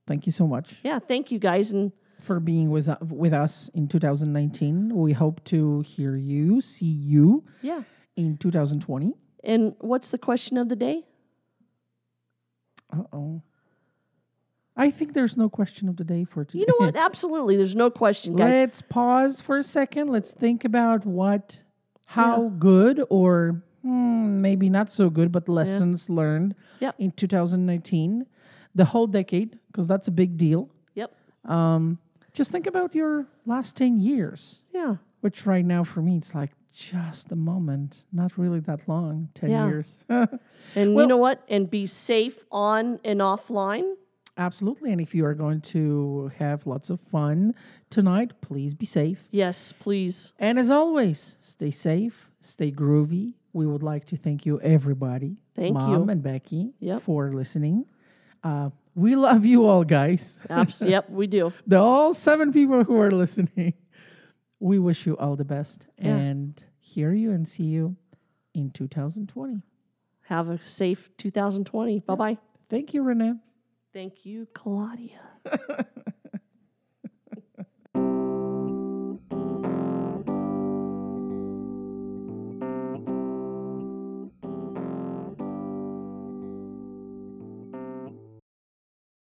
thank 0.06 0.26
you 0.28 0.32
so 0.32 0.46
much 0.48 0.76
Yeah. 0.84 1.00
Thank 1.00 1.32
you 1.32 1.40
guys. 1.40 1.72
And 1.72 1.92
for 2.26 2.40
being 2.40 2.70
with, 2.70 2.90
uh, 2.90 2.98
with 3.02 3.34
us 3.34 3.70
in 3.74 3.88
2019. 3.88 4.96
We 4.96 5.14
hope 5.14 5.44
to 5.46 5.82
hear 5.82 6.16
you, 6.16 6.62
see 6.62 6.86
you 6.86 7.44
yeah. 7.62 7.84
in 8.16 8.38
2020. 8.38 9.14
And 9.44 9.76
what's 9.80 10.10
the 10.10 10.18
question 10.18 10.58
of 10.58 10.70
the 10.70 10.76
day? 10.76 11.04
Uh 12.92 13.04
oh. 13.14 13.42
I 14.78 14.92
think 14.92 15.14
there's 15.14 15.38
no 15.38 15.48
question 15.48 15.88
of 15.88 15.96
the 15.96 16.04
day 16.04 16.26
for 16.26 16.44
today. 16.44 16.60
You 16.60 16.66
know 16.68 16.86
what? 16.86 16.96
Absolutely. 17.10 17.56
There's 17.56 17.76
no 17.76 17.90
question, 17.90 18.36
guys. 18.36 18.54
Let's 18.54 18.82
pause 18.82 19.40
for 19.40 19.58
a 19.58 19.64
second. 19.64 20.10
Let's 20.10 20.32
think 20.32 20.66
about 20.66 21.06
what, 21.06 21.60
how 22.04 22.50
good 22.60 23.02
or 23.10 23.64
hmm, 23.84 24.42
maybe 24.42 24.70
not 24.70 24.92
so 24.92 25.10
good, 25.10 25.32
but 25.32 25.48
lessons 25.48 26.10
learned 26.10 26.56
Yep. 26.82 26.96
in 27.00 27.12
2019, 27.12 28.26
the 28.74 28.86
whole 28.86 29.08
decade, 29.08 29.60
because 29.68 29.88
that's 29.88 30.08
a 30.10 30.12
big 30.12 30.36
deal. 30.36 30.70
Yep. 30.96 31.16
Um, 31.46 32.00
just 32.36 32.52
think 32.52 32.68
about 32.68 32.94
your 32.94 33.26
last 33.46 33.76
10 33.78 33.98
years, 33.98 34.62
Yeah. 34.74 34.98
which 35.22 35.46
right 35.46 35.66
now 35.66 35.84
for 35.84 36.02
me, 36.02 36.18
it's 36.18 36.36
like 36.36 36.52
just 36.74 37.32
a 37.32 37.36
moment, 37.36 38.06
not 38.12 38.38
really 38.38 38.60
that 38.62 38.82
long, 38.88 39.30
10 39.34 39.50
Yeah. 39.50 39.68
years. 39.68 40.06
And 40.76 40.94
Well- 40.94 41.04
you 41.06 41.08
know 41.08 41.18
what? 41.18 41.44
And 41.48 41.70
be 41.70 41.86
safe 41.86 42.44
on 42.52 43.00
and 43.04 43.22
offline. 43.22 43.94
Absolutely. 44.38 44.92
And 44.92 45.00
if 45.00 45.16
you 45.16 45.26
are 45.26 45.34
going 45.34 45.62
to 45.62 46.30
have 46.38 46.68
lots 46.68 46.90
of 46.90 47.00
fun 47.00 47.56
tonight, 47.90 48.34
please 48.42 48.74
be 48.74 48.86
safe. 48.86 49.30
Yes, 49.32 49.72
please. 49.72 50.34
And 50.38 50.60
as 50.60 50.70
always, 50.70 51.38
stay 51.40 51.72
safe, 51.72 52.30
stay 52.42 52.70
groovy. 52.72 53.36
We 53.54 53.66
would 53.66 53.84
like 53.84 54.04
to 54.08 54.18
thank 54.18 54.46
you, 54.46 54.60
everybody, 54.60 55.38
Thank 55.56 55.76
Mom 55.76 55.94
you. 56.04 56.10
and 56.10 56.22
Becky, 56.22 56.74
Yep. 56.82 57.04
for 57.04 57.32
listening. 57.32 57.86
Uh, 58.44 58.72
we 58.96 59.16
love 59.16 59.46
you 59.46 59.66
all, 59.66 59.84
guys. 59.84 60.40
Abs- 60.50 60.82
yep, 60.82 61.10
we 61.10 61.28
do. 61.28 61.54
the 61.68 61.78
all 61.78 62.14
seven 62.14 62.52
people 62.54 62.84
who 62.84 63.00
are 63.00 63.12
listening. 63.12 63.74
We 64.60 64.80
wish 64.80 65.06
you 65.06 65.18
all 65.18 65.36
the 65.36 65.46
best 65.46 65.86
Yeah. 66.00 66.16
and 66.16 66.64
hear 66.80 67.14
you 67.14 67.32
and 67.32 67.48
see 67.48 67.64
you 67.66 67.98
in 68.54 68.72
2020. 68.72 69.62
Have 70.28 70.50
a 70.50 70.60
safe 70.62 71.10
2020. 71.18 72.00
Bye 72.00 72.16
bye. 72.16 72.38
Thank 72.70 72.94
you, 72.94 73.04
Renee. 73.04 73.34
Thank 73.94 74.26
you, 74.26 74.48
Claudia. 74.54 75.20